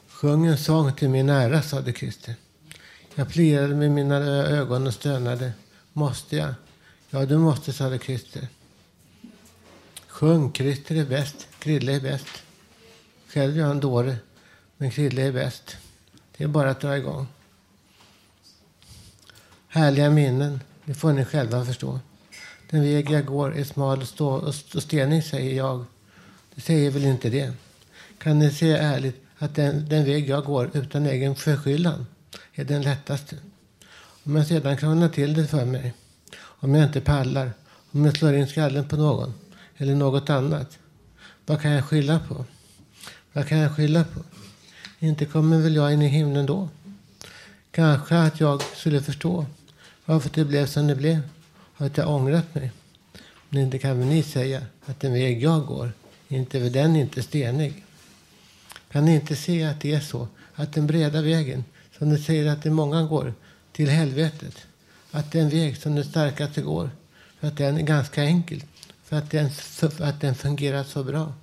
[0.07, 2.35] Sjung en sång till min ära, sade Christer.
[3.15, 5.51] Jag plirade med mina ögon och stönade.
[5.93, 6.53] Måste jag?
[7.09, 8.47] Ja, du måste, sade Christer.
[10.13, 12.28] Sjung, Christer är bäst, Krille är bäst.
[13.28, 14.15] Själv är jag en dåre,
[14.78, 15.78] men Krille är bäst.
[16.38, 17.28] Det är bara att dra igång.
[19.67, 21.99] Härliga minnen, det får ni själva förstå.
[22.69, 24.28] Den väg jag går är smal och, stå,
[24.76, 25.86] och stenig, säger jag.
[26.56, 27.54] Det säger väl inte det?
[28.17, 32.06] Kan ni säga ärligt att den, den väg jag går utan egen förskyllan
[32.54, 33.36] är den lättaste?
[34.23, 35.93] Om jag sedan krånglar till det för mig,
[36.36, 37.54] om jag inte pallar,
[37.91, 39.34] om jag slår in skallen på någon
[39.77, 40.79] eller något annat,
[41.45, 42.45] vad kan jag skylla på?
[43.33, 44.23] Vad kan jag skylla på?
[44.99, 46.69] Inte kommer väl jag in i himlen då?
[47.71, 49.45] Kanske att jag skulle förstå
[50.05, 51.19] varför det blev som det blev
[51.77, 52.71] och att jag ångrat mig.
[53.49, 55.91] Men inte kan väl ni säga att den väg jag går,
[56.27, 57.83] inte är den inte stenig?
[58.91, 61.63] Kan ni inte se att det är så att den breda vägen,
[61.97, 63.33] som ni säger att det många går,
[63.71, 64.67] till helvetet,
[65.12, 66.89] att den väg som den starkaste går,
[67.39, 68.63] för att den är ganska enkel,
[69.13, 71.34] för att den, för att den fungerar så bra.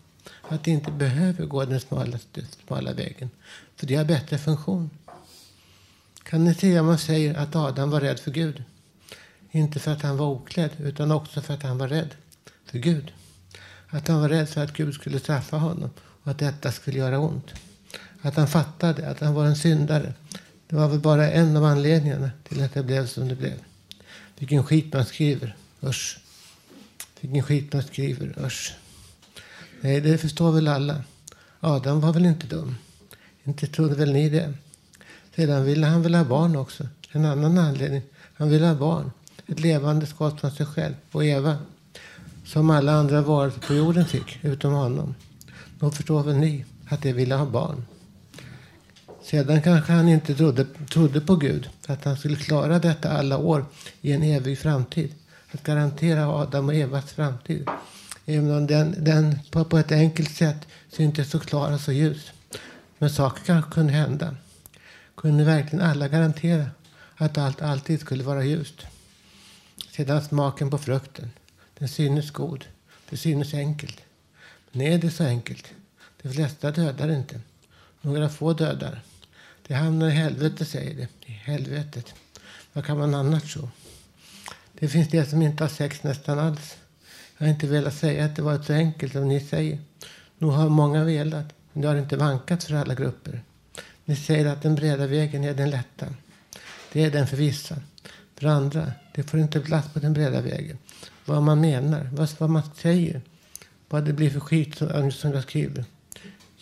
[0.48, 3.30] Att det inte behöver gå den smalaste, smala vägen,
[3.76, 4.90] för det har bättre funktion.
[6.22, 8.64] Kan ni se om man säger att Adam var rädd för Gud?
[9.50, 12.14] Inte för att han var oklädd, utan också för att han var rädd
[12.64, 13.12] för Gud.
[13.88, 15.90] Att han var rädd för att Gud skulle straffa honom
[16.22, 17.54] och att detta skulle göra ont.
[18.22, 20.12] Att han fattade att han var en syndare.
[20.66, 23.58] Det var väl bara en av anledningarna till att det blev som det blev.
[24.38, 25.56] Vilken skit man skriver.
[25.82, 26.18] Usch.
[27.20, 28.46] Vilken skit man skriver.
[28.46, 28.74] Usch.
[29.80, 31.02] Nej, det förstår väl alla.
[31.60, 32.74] Adam var väl inte dum.
[33.44, 34.54] Inte trodde väl ni det.
[35.36, 36.88] Sedan ville han väl ha barn också.
[37.12, 38.02] En annan anledning.
[38.34, 39.10] Han ville ha barn.
[39.46, 41.58] Ett levande skott från sig själv och Eva.
[42.44, 45.14] Som alla andra varelser på jorden fick, utom honom.
[45.78, 47.84] Då förstår väl ni att de ville ha barn.
[49.22, 51.68] Sedan kanske han inte trodde, trodde på Gud.
[51.86, 53.64] Att han skulle klara detta alla år
[54.00, 55.14] i en evig framtid.
[55.52, 57.68] Att garantera Adam och Evas framtid.
[58.26, 62.32] Även om den, den på, på ett enkelt sätt syntes så klar och så ljus.
[62.98, 64.36] Men saker kanske kunde hända.
[65.14, 66.66] Kunde verkligen alla garantera
[67.16, 68.86] att allt alltid skulle vara ljust?
[69.90, 71.30] Sedan smaken på frukten.
[71.78, 72.64] Den synes god.
[73.10, 74.00] Det synes enkelt.
[74.72, 75.72] Men är det så enkelt?
[76.22, 77.40] De flesta dödar inte.
[78.00, 79.02] Några få dödar.
[79.66, 81.08] Det hamnar i helvetet, säger det.
[81.26, 82.14] I helvetet.
[82.72, 83.68] Vad kan man annars tro?
[84.80, 86.76] Det finns de som inte har sex nästan alls.
[87.38, 89.78] Jag har inte velat säga att det varit så enkelt som ni säger.
[90.38, 93.42] Nog har många velat, men det har inte vankat för alla grupper.
[94.04, 96.06] Ni säger att den breda vägen är den lätta.
[96.92, 97.76] Det är den för vissa.
[98.36, 100.78] För andra, det får inte plats på den breda vägen.
[101.24, 103.20] Vad man menar, vad, vad man säger.
[103.88, 105.84] Vad det blir för skit som, som jag skriver.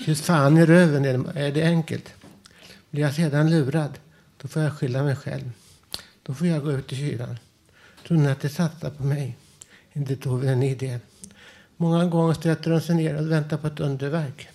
[0.05, 1.05] Kyss fan i röven
[1.37, 2.15] är det enkelt.
[2.91, 3.99] Blir jag sedan lurad,
[4.37, 5.51] då får jag skylla mig själv.
[6.23, 7.39] Då får jag gå ut i kylan.
[8.07, 9.37] Tror ni att de satsar på mig?
[9.93, 11.01] Inte tog vi en idé.
[11.77, 14.49] Många gånger stöter de sig ner och väntar på ett underverk.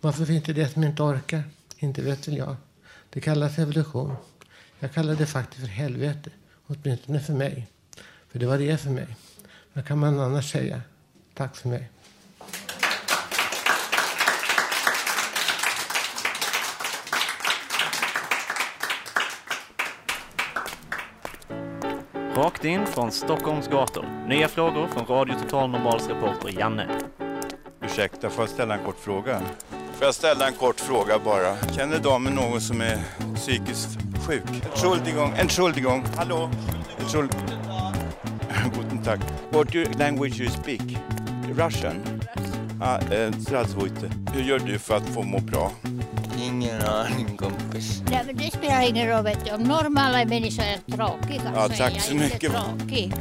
[0.00, 1.42] Varför finns det det som inte orkar?
[1.78, 2.56] Inte vet väl jag.
[3.10, 4.14] Det kallas evolution.
[4.78, 6.30] Jag kallar det faktiskt för helvete.
[6.66, 7.66] Åtminstone för mig.
[8.28, 9.16] För det var det för mig.
[9.72, 10.82] Vad kan man annars säga?
[11.34, 11.90] Tack för mig.
[22.36, 24.04] Rakt in från Stockholms gator.
[24.28, 26.86] Nya frågor från Radio Total Normals reporter Janne.
[27.84, 29.40] Ursäkta, får jag ställa en kort fråga?
[29.70, 31.56] Får jag ställa en kort fråga bara?
[31.76, 32.98] Känner damen någon som är
[33.34, 34.42] psykiskt sjuk?
[34.72, 36.04] Entschuldigung, entschuldigung.
[36.16, 36.50] Hallå?
[37.00, 37.48] Entschuldigung.
[38.74, 39.18] Guten Tag.
[39.50, 40.82] What language you speak?
[41.56, 42.20] Russian?
[42.80, 43.30] Ah, eh,
[44.34, 45.70] Hur gör du för att få må bra?
[46.38, 48.02] Ingen aning kompis.
[48.10, 49.50] Nej men det spelar ingen roll vet du.
[49.52, 52.52] Om normala människor är tråkiga Ja, så tack är jag så inte mycket.
[52.52, 53.14] tråkig.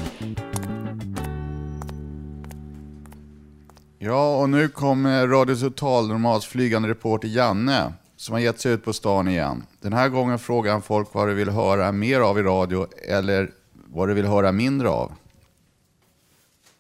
[4.00, 8.84] Ja, och nu kommer Radio Total Normals flygande reporter Janne som har gett sig ut
[8.84, 9.64] på stan igen.
[9.80, 13.52] Den här gången frågar han folk vad de vill höra mer av i radio eller
[13.74, 15.12] vad de vill höra mindre av.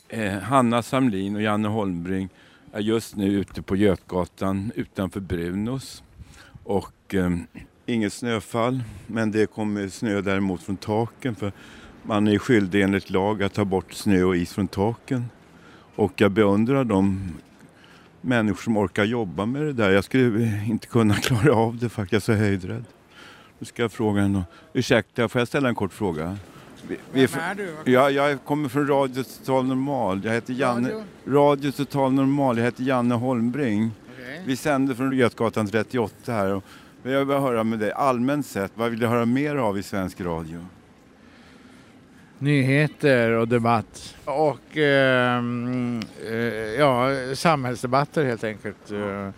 [0.09, 2.30] Eh, Hanna Samlin och Janne Holmbring
[2.74, 6.03] är just nu ute på Götgatan utanför Brunos.
[6.64, 7.30] Och eh,
[7.93, 11.51] inget snöfall, men det kommer snö däremot från taken för
[12.03, 15.25] man är skyldig enligt lag att ta bort snö och is från taken.
[15.95, 17.31] Och jag beundrar de
[18.21, 19.89] människor som orkar jobba med det där.
[19.89, 22.85] Jag skulle inte kunna klara av det faktiskt, jag är så höjdrädd.
[23.59, 24.43] Nu ska jag fråga henne.
[24.73, 26.37] Ursäkta, får jag ställa en kort fråga?
[26.87, 27.91] Vi, vi Vem är du?
[27.91, 30.21] Ja, jag kommer från Radio Total Normal.
[30.23, 31.03] Jag heter Janne, Radio?
[31.27, 32.57] Radio Total Normal.
[32.57, 33.91] Jag heter Janne Holmbring.
[34.13, 34.43] Okej.
[34.45, 36.61] Vi sänder från Götgatan 38 här.
[37.03, 39.83] Och jag vill höra med dig, allmänt sett, vad vill du höra mer av i
[39.83, 40.65] svensk radio?
[42.39, 44.15] Nyheter och debatt.
[44.25, 46.33] Och ehm, eh,
[46.79, 48.91] ja, samhällsdebatter helt enkelt.
[48.91, 49.31] Eh, eh,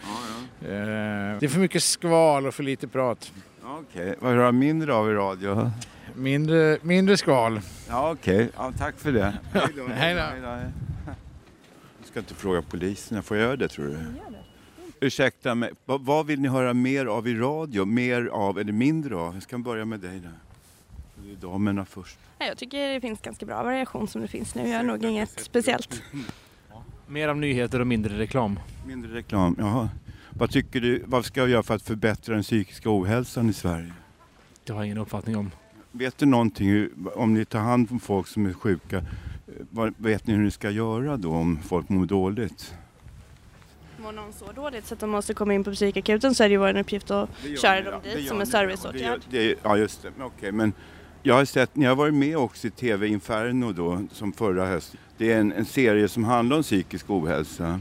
[1.40, 3.32] det är för mycket skval och för lite prat.
[3.64, 5.72] Okej, vad vill du höra mindre av i radio?
[6.16, 7.62] Mindre, mindre skval.
[7.90, 8.50] Ja, okej.
[8.58, 9.34] Ja, tack för det.
[9.54, 9.88] Hej då.
[9.94, 10.48] Hej då.
[12.00, 13.98] Jag ska inte fråga polisen, får jag göra det tror du?
[15.04, 17.86] Ursäkta mig, vad, vad vill ni höra mer av i radio?
[17.86, 19.34] Mer av eller mindre av?
[19.34, 20.32] Jag ska börja med dig där.
[21.16, 22.18] Det är damerna först.
[22.40, 24.70] Nej, Jag tycker det finns ganska bra variation som det finns nu.
[24.70, 26.02] Jag har nog inget speciellt.
[27.08, 28.60] Mer av nyheter och mindre reklam.
[28.88, 29.90] Mindre reklam, jaha.
[30.30, 33.94] Vad tycker du, vad ska jag göra för att förbättra den psykiska ohälsan i Sverige?
[34.64, 35.52] Det har jag ingen uppfattning om.
[35.92, 39.04] Vet du någonting, om ni tar hand om folk som är sjuka, eh,
[39.70, 42.74] vad, vet ni hur ni ska göra då om folk mår dåligt?
[44.04, 46.52] Mår någon så dåligt så att de måste komma in på psykakuten så är det
[46.52, 47.30] ju vår uppgift att
[47.62, 49.22] köra dem dit som en serviceåtgärd.
[49.30, 50.12] Det, det, ja, just det.
[50.18, 50.74] Men Okej, men
[51.22, 55.00] jag har sett, ni har varit med också i TV Inferno då, som förra hösten.
[55.18, 57.80] Det är en, en serie som handlar om psykisk ohälsa.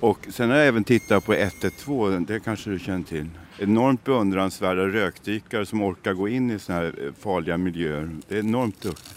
[0.00, 3.28] Och sen har jag även tittat på 112, det kanske du känner till.
[3.58, 8.16] Enormt beundransvärda rökdykare som orkar gå in i sådana här eh, farliga miljöer.
[8.28, 9.14] Det är enormt duktigt.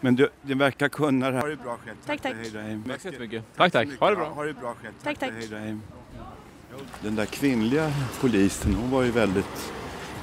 [0.00, 1.40] Men du, det verkar kunna det här.
[1.42, 1.96] Ha det bra själv.
[2.06, 2.34] Tack, tack.
[2.40, 2.78] Hej då, hej.
[2.88, 3.44] Tack så jättemycket.
[3.56, 3.88] Tack, tack.
[4.00, 4.28] Ha det bra.
[4.28, 4.94] Ha det bra själv.
[5.02, 5.30] Tack, tack.
[5.38, 5.76] Hej då, hej.
[7.02, 9.72] Den där kvinnliga polisen, hon var ju väldigt...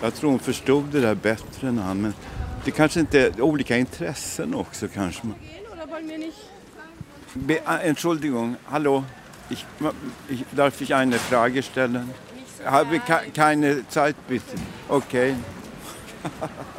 [0.02, 2.02] Jag tror hon förstod det där bättre än han.
[2.02, 2.14] Men
[2.66, 5.28] det kanske inte är olika intressen också kanske.
[7.34, 9.04] Be, ah, Entschuldigung, hallo.
[9.50, 9.66] Ich,
[10.30, 12.10] ich, darf ich eine Frage stellen?
[12.66, 14.58] Habe ke- keine Zeit bitte.
[14.88, 15.36] Okej.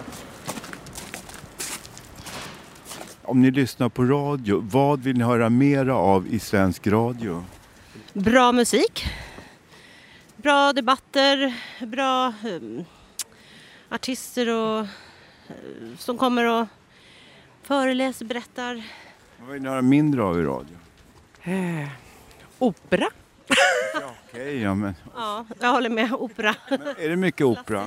[3.29, 7.45] Om ni lyssnar på radio, vad vill ni höra mera av i svensk radio?
[8.12, 9.07] Bra musik.
[10.37, 11.55] Bra debatter.
[11.87, 12.85] Bra um,
[13.89, 14.87] artister och, eh,
[15.99, 16.66] som kommer och
[17.62, 18.83] föreläser, berättar.
[19.41, 20.76] Vad vill ni höra mindre av i radio?
[21.43, 21.89] Eh,
[22.59, 23.09] opera.
[24.31, 26.12] Okej, ja men Ja, jag håller med.
[26.12, 26.55] Opera.
[26.99, 27.87] är det mycket opera?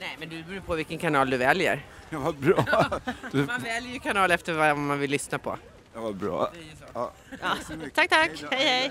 [0.00, 1.82] Nej, men det beror på vilken kanal du väljer.
[2.12, 2.64] Ja, vad bra.
[3.32, 5.56] Du- Man väljer ju kanal efter vad man vill lyssna på.
[5.94, 6.50] Ja, vad bra.
[6.94, 7.12] Ja.
[7.40, 7.56] Ja.
[7.94, 8.30] Tack, tack.
[8.50, 8.66] Hej,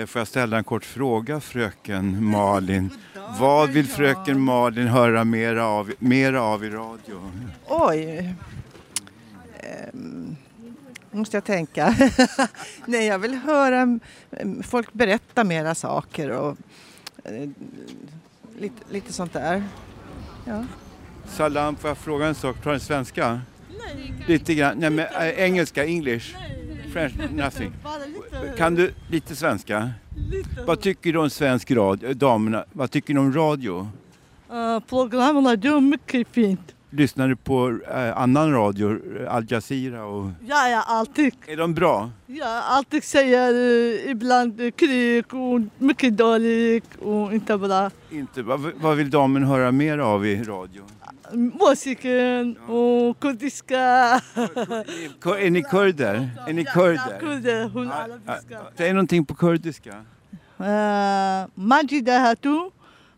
[0.00, 2.90] Eh, Får jag ställa en kort fråga, fröken Malin?
[3.38, 7.30] Vad vill fröken Malin höra mera av, mera av i radio?
[7.68, 8.34] Oj.
[9.60, 10.36] Ehm,
[11.10, 11.94] måste jag tänka.
[12.86, 13.76] Nej, jag vill höra
[14.30, 16.56] mm, folk berätta mera saker och
[17.24, 17.48] eh,
[18.58, 19.64] lite, lite sånt där.
[20.44, 20.64] Ja.
[21.26, 22.62] Salam, får jag fråga en sak?
[22.62, 23.40] Tar den svenska?
[23.78, 24.14] Nej.
[24.26, 24.78] Lite grann.
[24.78, 26.36] Nej, men äh, engelska, English?
[26.92, 27.72] French, nothing.
[28.56, 29.90] Kan du lite svenska?
[30.66, 32.14] Vad tycker du om svensk radio?
[32.14, 33.88] Damerna, vad tycker du om radio?
[34.52, 36.74] Uh, programmen är mycket fint.
[36.91, 38.99] Lyssnar du på eh, annan radio,
[39.29, 40.29] Al Jazeera och...
[40.47, 41.33] Ja, ja, alltid.
[41.47, 42.09] Är de bra?
[42.27, 47.91] Ja, alltid säger uh, ibland uh, krig och mycket dåligt och inte bra.
[48.11, 48.41] Inte.
[48.41, 50.81] Vad, vad vill damen höra mer av i radio?
[51.33, 54.21] Musiken och kurdiska.
[55.21, 56.29] Kur- Är ni kurder?
[56.47, 57.19] Är ni Ja, kurder?
[57.19, 58.49] kurder, hon Ja, arabiska.
[58.53, 58.59] ja.
[58.77, 59.93] Säg någonting på kurdiska.
[60.61, 62.71] آه، ماجدة هاتو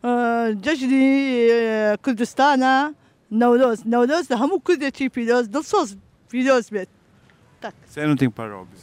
[0.06, 2.94] آه، ججري آه، كردستانا
[3.35, 5.97] نوروز نوروز هم كل ده شيء فيروز دل صوص
[6.29, 6.89] فيروز بيت
[7.63, 8.79] تك سينو تين باروبس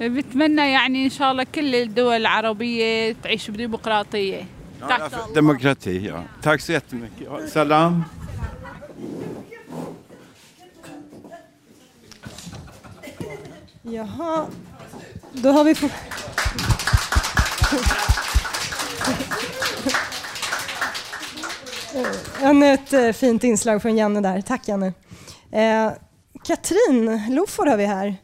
[0.00, 4.46] بتمنى يعني ان شاء الله كل الدول العربيه تعيش بديمقراطيه
[5.34, 6.80] ديمقراطية يا تاكسي
[7.46, 8.02] سلام
[13.84, 14.48] يها
[15.34, 15.74] دو هابي
[22.42, 24.40] Ännu ett eh, fint inslag från Janne där.
[24.40, 24.92] Tack Janne.
[25.52, 25.92] Eh,
[26.44, 28.16] Katrin Loford har vi här.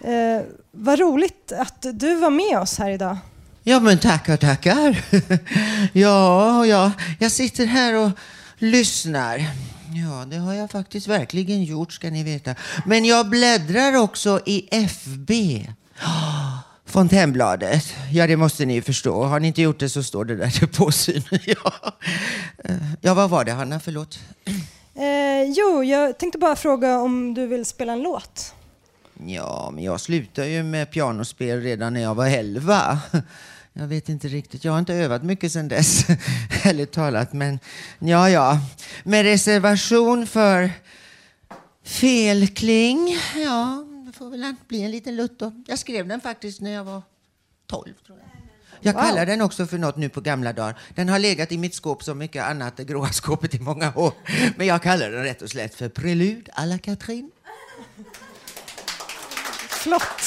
[0.00, 0.42] Eh,
[0.72, 3.16] vad roligt att du var med oss här idag.
[3.62, 5.04] Ja, men tackar, tackar.
[5.98, 8.10] ja, ja, jag sitter här och
[8.58, 9.38] lyssnar.
[9.94, 12.54] Ja, det har jag faktiskt verkligen gjort, ska ni veta.
[12.86, 15.30] Men jag bläddrar också i FB.
[16.92, 17.94] Fontänbladet.
[18.10, 19.24] Ja, det måste ni ju förstå.
[19.24, 21.22] Har ni inte gjort det så står det där till påsyn.
[21.46, 21.72] ja.
[22.64, 23.80] Eh, ja, vad var det, Hanna?
[23.80, 24.20] Förlåt.
[24.94, 28.54] Eh, jo, jag tänkte bara fråga om du vill spela en låt.
[29.26, 32.98] Ja, men jag slutade ju med pianospel redan när jag var elva.
[33.74, 34.64] Jag vet inte riktigt.
[34.64, 36.04] Jag har inte övat mycket sedan dess,
[36.64, 37.32] ärligt talat.
[37.32, 37.58] Men
[37.98, 38.58] ja, ja.
[39.04, 40.70] Med reservation för
[41.84, 43.16] felkling.
[43.36, 43.84] Ja,
[44.22, 45.52] får väl bli en liten lutt då.
[45.66, 47.02] Jag skrev den faktiskt när jag var
[47.66, 48.28] 12, tror jag.
[48.84, 49.02] Jag Wow.
[49.02, 50.78] kallar den också för något nu på gamla dagar.
[50.94, 54.12] Den har legat i mitt skåp som mycket annat, det gråa skåpet, i många år.
[54.56, 57.30] Men jag kallar den rätt och slätt för Prelude à la Catherine.
[59.68, 60.22] Flott.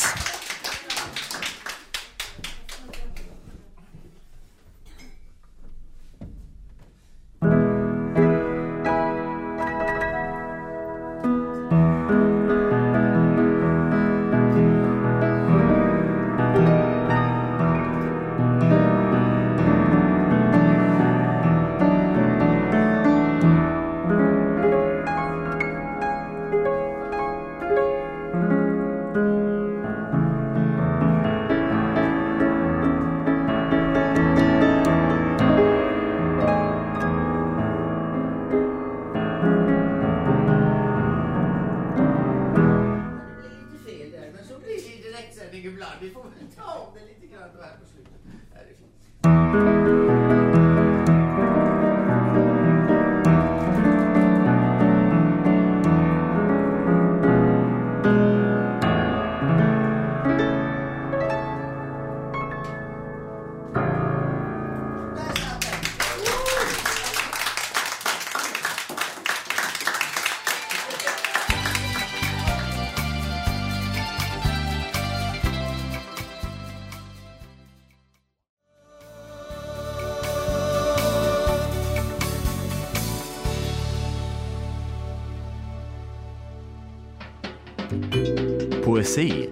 [89.15, 89.49] Poesi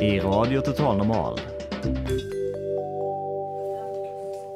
[0.00, 1.40] i Radio Total Normal.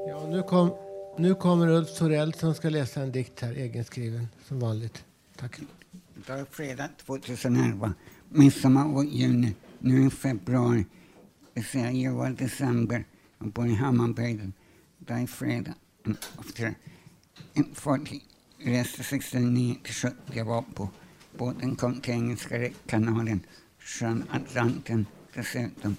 [0.09, 0.75] Ja, nu, kom,
[1.19, 5.05] nu kommer Ulf Sorell som ska läsa en dikt här, egenskriven, som vanligt.
[5.37, 5.61] Tack.
[6.17, 7.95] Idag är fredag 2011.
[8.29, 9.55] Midsommar och juni.
[9.79, 10.87] Nu är februari.
[11.55, 13.05] Det vill säga jag var december.
[13.39, 14.53] Jag bor i Hammarbyhöjden.
[15.01, 15.75] Idag är fredag.
[16.07, 16.75] Mm, Efter
[17.55, 18.23] en fartyg
[18.59, 20.15] reste 69 till 70.
[20.33, 20.89] Jag var på
[21.39, 23.41] båten kom till Engelska kanalen,
[23.79, 25.97] från Atlanten, dessutom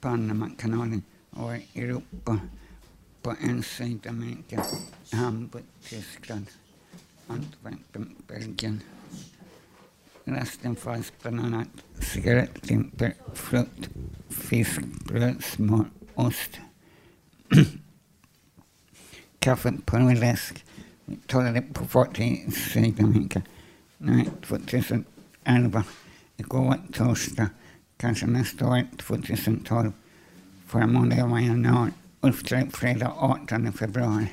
[0.00, 2.40] Panamakanalen och Europa
[3.22, 4.64] på en Sydamerika,
[5.12, 6.46] Hamburg, Tyskland,
[7.26, 8.80] Antwerpen, Belgien.
[10.24, 11.68] Resten fanns bland annat
[11.98, 13.90] cigarettlimper, frukt,
[14.28, 16.60] fisk, bröd, smör, ost,
[19.38, 20.64] kaffe, pulver, läsk.
[21.04, 23.42] Vi talade på fartyg i Sydamerika.
[24.04, 25.84] Nej, 2011.
[26.36, 27.50] Igår torsdag.
[27.96, 29.92] Kanske nästa år, 2012.
[30.66, 31.90] Förra måndagen var januari.
[32.20, 32.42] Ulf
[32.72, 34.26] fredag 18 februari.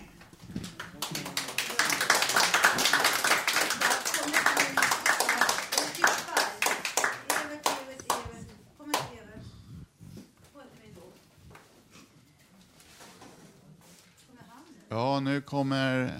[14.90, 16.14] Ja, nu kommer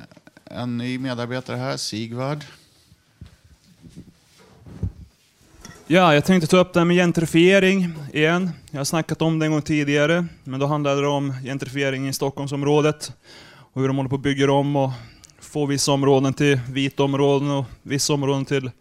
[0.46, 2.44] en ny medarbetare här, Sigvard.
[5.92, 8.50] Ja, jag tänkte ta upp det här med gentrifiering igen.
[8.72, 12.14] Jag har snackat om det en gång tidigare, men då handlade det om gentrifiering i
[12.14, 13.12] Stockholmsområdet
[13.74, 14.92] och hur de håller på och bygger om och
[15.40, 18.72] får vissa områden till vita områden och vissa områden till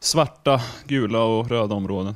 [0.00, 2.14] svarta, gula och röda områden.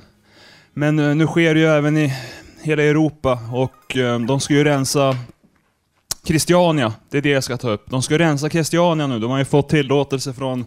[0.74, 2.14] Men eh, nu sker det ju även i
[2.62, 5.16] hela Europa och eh, de ska ju rensa
[6.24, 7.90] Christiania, det är det jag ska ta upp.
[7.90, 10.64] De ska rensa Christiania nu, de har ju fått tillåtelse från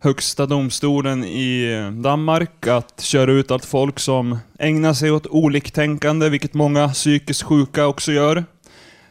[0.00, 6.54] Högsta domstolen i Danmark att köra ut allt folk som ägnar sig åt oliktänkande, vilket
[6.54, 8.44] många psykiskt sjuka också gör.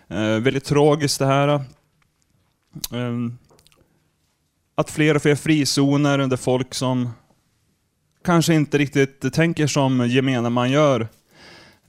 [0.09, 1.47] Eh, väldigt tragiskt det här.
[1.47, 1.61] Eh,
[4.75, 7.09] att fler och fler frizoner där folk som
[8.25, 11.07] kanske inte riktigt tänker som gemene man gör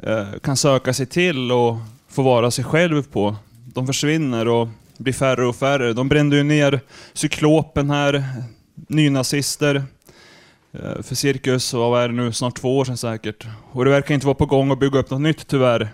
[0.03, 1.77] eh, kan söka sig till och
[2.09, 3.37] få vara sig själv på.
[3.75, 4.69] De försvinner och
[4.99, 5.93] blir färre och färre.
[5.93, 6.81] De brände ju ner
[7.13, 8.25] Cyklopen här,
[8.89, 9.85] nynazister.
[10.72, 13.47] Eh, för cirkus, och vad är det nu, snart två år sedan säkert.
[13.72, 15.89] Och det verkar inte vara på gång att bygga upp något nytt tyvärr.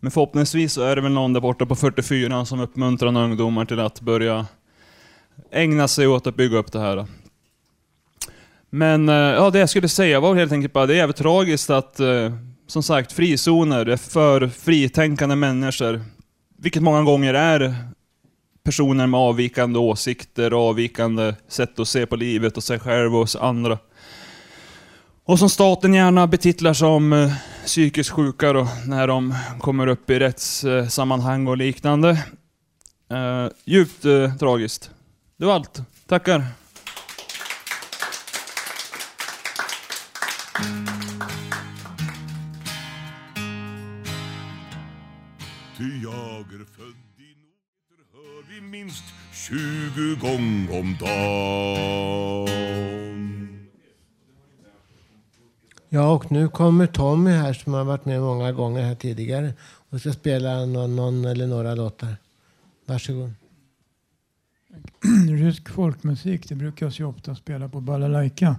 [0.00, 3.64] Men förhoppningsvis så är det väl någon där borta på 44 som uppmuntrar några ungdomar
[3.64, 4.46] till att börja
[5.52, 7.06] ägna sig åt att bygga upp det här.
[8.70, 11.70] Men eh, ja, det jag skulle säga var helt enkelt bara, det är jävligt tragiskt
[11.70, 12.32] att, eh,
[12.66, 16.00] som sagt, frizoner är för fritänkande människor,
[16.58, 17.74] vilket många gånger är
[18.68, 23.28] personer med avvikande åsikter och avvikande sätt att se på livet och sig själv och
[23.40, 23.78] andra.
[25.24, 27.32] Och som staten gärna betitlar som eh,
[27.64, 32.10] psykiskt sjuka då, när de kommer upp i rättssammanhang och liknande.
[33.12, 34.90] Uh, djupt uh, tragiskt.
[35.36, 35.80] Det var allt.
[36.06, 36.44] Tackar.
[49.48, 52.48] Tjugo gång om dagen.
[55.88, 60.00] Ja, och nu kommer Tommy här som har varit med många gånger här tidigare och
[60.00, 62.16] ska spela någon, någon eller några låtar.
[62.86, 63.32] Varsågod.
[65.28, 68.56] Rysk folkmusik det brukas ju ofta spela på balalaika.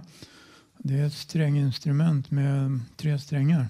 [0.78, 3.66] Det är ett stränginstrument med tre strängar.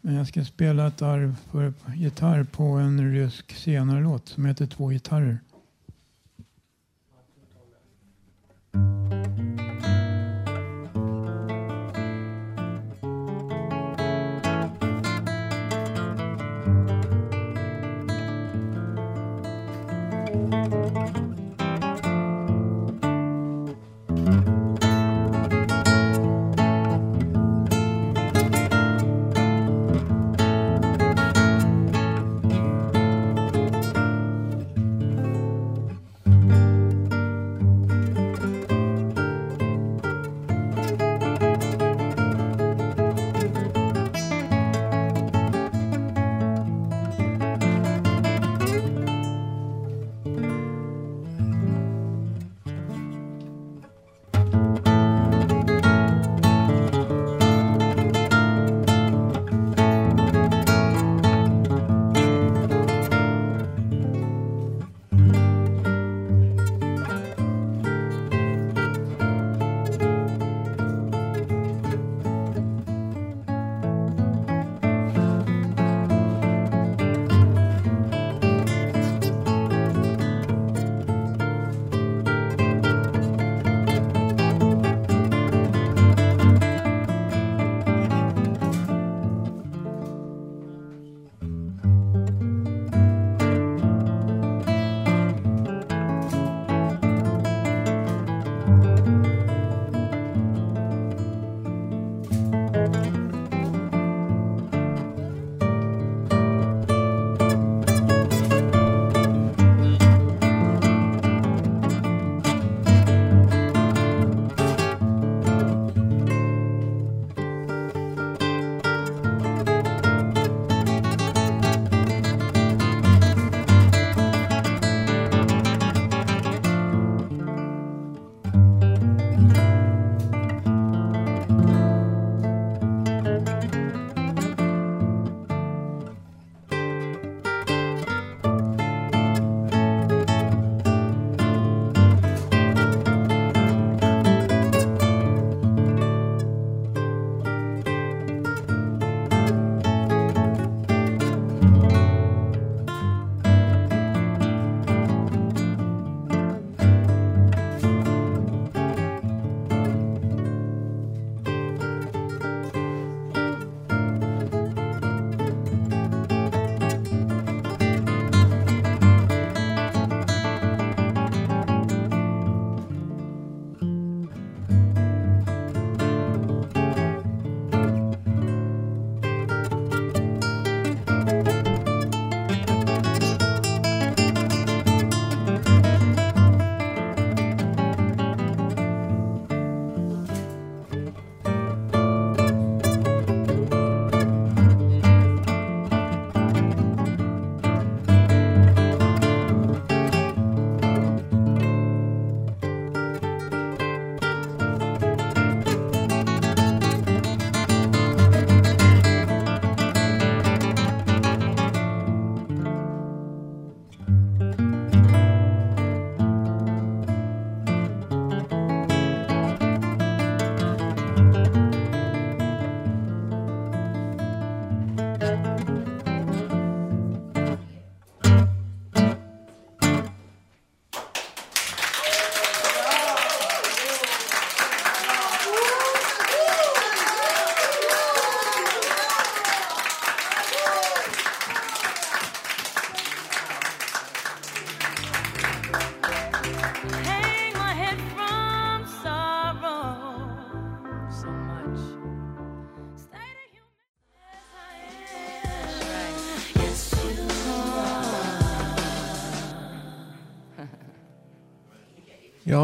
[0.00, 4.66] Men jag ska spela ett arv för gitarr på en rysk senare låt som heter
[4.66, 5.38] Två gitarrer.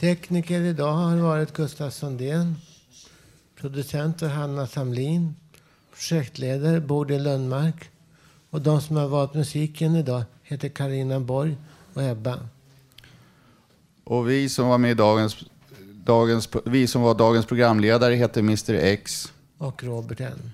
[0.00, 2.56] Tekniker idag har varit Gustaf Sondén.
[3.60, 5.34] Producenter Hanna Samlin.
[5.92, 7.90] Projektledare Bodil Lundmark.
[8.50, 11.56] Och de som har valt musiken idag heter Karina Borg
[11.94, 12.38] och Ebba.
[14.04, 15.36] Och vi som var med i dagens,
[16.04, 19.32] dagens, vi som var dagens programledare heter Mr X.
[19.58, 20.52] Och Robert N.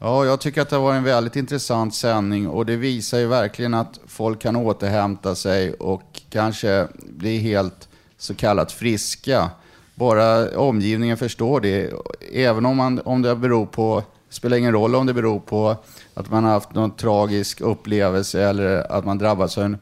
[0.00, 3.74] Ja, jag tycker att det var en väldigt intressant sändning och det visar ju verkligen
[3.74, 7.88] att folk kan återhämta sig och kanske bli helt
[8.18, 9.50] så kallat friska.
[9.94, 11.92] Bara omgivningen förstår det.
[12.32, 15.76] Även om, man, om det beror på, spelar ingen roll om det beror på
[16.14, 19.78] att man har haft någon tragisk upplevelse eller att man drabbats av en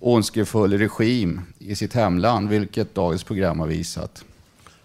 [0.00, 4.24] ondskefull regim i sitt hemland, vilket dagens program har visat.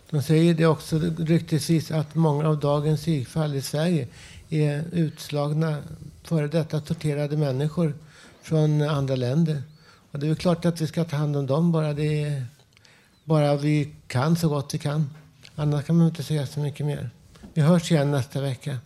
[0.09, 4.07] De säger det också ryktesvis att många av dagens psykfall i Sverige
[4.49, 5.77] är utslagna,
[6.23, 7.93] före detta torterade människor
[8.41, 9.63] från andra länder.
[10.11, 12.43] Och det är klart att vi ska ta hand om dem bara, det
[13.23, 15.09] bara vi kan så gott vi kan.
[15.55, 17.09] Annars kan man inte säga så mycket mer.
[17.53, 18.77] Vi hörs igen nästa vecka.